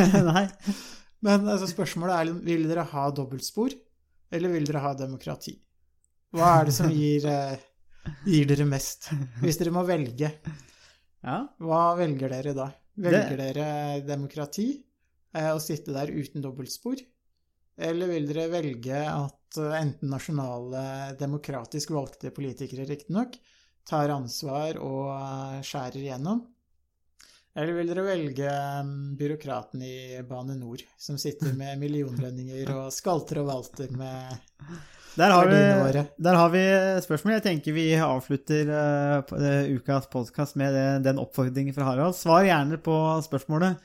Men 1.27 1.51
altså, 1.51 1.67
spørsmålet 1.67 2.15
er 2.15 2.39
vil 2.47 2.69
dere 2.71 2.87
ha 2.93 3.09
dobbeltspor, 3.11 3.75
eller 4.31 4.55
vil 4.55 4.71
dere 4.71 4.85
ha 4.85 4.95
demokrati? 4.95 5.57
Hva 6.39 6.55
er 6.61 6.71
det 6.71 6.77
som 6.77 6.95
gir, 6.95 7.27
gir 8.29 8.47
dere 8.53 8.71
mest? 8.71 9.11
Hvis 9.43 9.59
dere 9.59 9.75
må 9.75 9.83
velge, 9.91 10.31
Ja. 11.25 11.39
hva 11.59 11.83
velger 11.99 12.31
dere 12.31 12.55
da? 12.55 12.69
Velger 12.99 13.39
dere 13.39 13.69
demokrati 14.07 14.69
eh, 15.35 15.51
og 15.51 15.63
sitte 15.63 15.95
der 15.95 16.11
uten 16.15 16.43
dobbeltspor? 16.45 17.01
Eller 17.79 18.11
vil 18.11 18.27
dere 18.27 18.49
velge 18.51 19.01
at 19.07 19.59
eh, 19.59 19.79
enten 19.81 20.13
nasjonale, 20.13 20.83
demokratisk 21.19 21.95
valgte 21.95 22.35
politikere 22.35 22.87
riktignok 22.89 23.39
tar 23.89 24.13
ansvar 24.13 24.81
og 24.83 25.11
eh, 25.15 25.59
skjærer 25.67 26.03
igjennom? 26.03 26.45
Eller 27.59 27.75
vil 27.75 27.91
dere 27.91 28.05
velge 28.07 28.51
mm, 28.87 28.99
byråkraten 29.19 29.83
i 29.83 29.97
Bane 30.27 30.55
NOR, 30.59 30.85
som 30.99 31.19
sitter 31.19 31.55
med 31.59 31.79
millionlønninger 31.83 32.71
og 32.77 32.93
skalter 32.95 33.43
og 33.43 33.51
valter 33.51 33.95
med 33.99 34.39
Der 35.17 35.31
har, 35.33 35.47
vi, 35.49 35.57
der 36.23 36.35
har 36.37 36.51
vi 36.53 36.63
spørsmål. 37.03 37.33
Jeg 37.39 37.43
tenker 37.43 37.73
vi 37.75 37.87
avslutter 37.95 38.69
uh, 38.71 39.71
ukas 39.75 40.07
podkast 40.13 40.57
med 40.61 40.75
det- 40.75 41.05
den 41.05 41.19
oppfordringen 41.19 41.75
fra 41.75 41.85
Harald. 41.89 42.15
Svar 42.15 42.45
gjerne 42.45 42.79
på 42.83 42.99
spørsmålet 43.27 43.77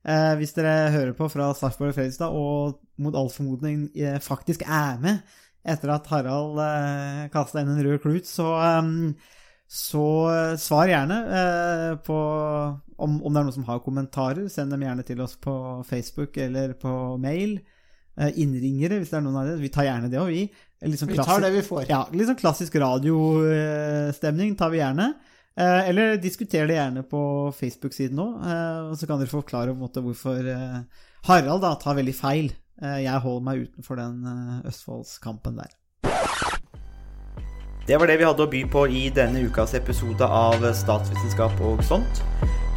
Uh, 0.00 0.32
hvis 0.40 0.54
dere 0.56 0.88
hører 0.94 1.12
på 1.12 1.26
fra 1.28 1.50
Sarpsborg 1.52 1.90
og 1.90 1.94
Fredrikstad 1.98 2.32
og 2.32 2.78
mot 3.04 3.12
all 3.20 3.28
formodning 3.28 3.82
uh, 4.00 4.14
faktisk 4.24 4.62
er 4.64 4.96
med 5.02 5.18
etter 5.68 5.92
at 5.92 6.06
Harald 6.08 6.56
uh, 6.56 7.26
kasta 7.28 7.60
inn 7.60 7.68
en 7.74 7.82
rød 7.84 7.98
klut, 8.00 8.24
så, 8.24 8.46
um, 8.80 9.12
så 9.68 10.06
svar 10.56 10.88
gjerne 10.88 11.18
på 12.06 12.16
om, 12.96 13.18
om 13.20 13.28
det 13.28 13.42
er 13.42 13.44
noen 13.50 13.52
som 13.58 13.68
har 13.68 13.82
kommentarer. 13.84 14.48
Send 14.48 14.72
dem 14.72 14.86
gjerne 14.88 15.04
til 15.04 15.20
oss 15.20 15.36
på 15.36 15.52
Facebook 15.84 16.40
eller 16.40 16.72
på 16.80 16.94
mail. 17.20 17.58
Innringere, 18.40 19.02
hvis 19.02 19.12
det 19.12 19.20
er 19.20 19.26
noen 19.28 19.36
av 19.36 19.50
dere. 19.50 19.60
Vi 19.60 19.68
tar 19.72 19.84
gjerne 19.84 20.08
det 20.12 20.18
òg, 20.20 20.32
vi. 20.32 20.46
Sånn 20.80 21.10
Vi 21.12 21.16
tar 21.20 21.40
det 21.44 21.50
vi 21.52 21.60
får. 21.62 21.84
ja, 21.90 22.06
litt 22.12 22.26
sånn 22.30 22.38
klassisk 22.40 22.74
radiostemning 22.80 24.54
tar 24.56 24.70
vi 24.72 24.78
gjerne. 24.80 25.10
Eh, 25.58 25.88
Eller 25.90 26.16
diskuter 26.16 26.66
det 26.66 26.78
gjerne 26.78 27.02
på 27.04 27.20
Facebook-siden 27.52 28.16
òg, 28.22 28.38
og 28.90 28.96
så 28.96 29.06
kan 29.06 29.18
dere 29.20 29.28
forklare 29.28 29.74
på 29.74 29.76
en 29.76 29.84
måte 29.84 30.00
hvorfor 30.00 30.40
eh, 30.48 30.80
Harald 31.28 31.60
da 31.66 31.74
tar 31.76 31.98
veldig 31.98 32.14
feil. 32.16 32.52
Eh, 32.80 33.02
Jeg 33.04 33.20
holder 33.20 33.44
meg 33.44 33.66
utenfor 33.68 33.96
den 34.00 34.24
eh, 34.24 34.68
Østfoldskampen 34.70 35.60
der. 35.60 35.76
Det 37.86 37.98
var 37.98 38.06
det 38.06 38.18
vi 38.20 38.24
hadde 38.28 38.44
å 38.44 38.50
by 38.50 38.60
på 38.70 38.84
i 38.88 39.08
denne 39.10 39.40
ukas 39.50 39.74
episode 39.74 40.22
av 40.24 40.62
Statsvitenskap 40.78 41.60
og 41.60 41.82
sånt. 41.84 42.22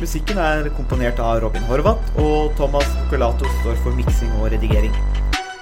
Musikken 0.01 0.39
er 0.41 0.68
komponert 0.76 1.20
av 1.24 1.39
Robin 1.45 1.64
Horvath, 1.70 2.16
og 2.20 2.51
Thomas 2.58 2.89
Vocolato 3.04 3.45
står 3.62 3.78
for 3.86 3.95
miksing 3.95 4.32
og 4.41 4.49
redigering. 4.51 4.95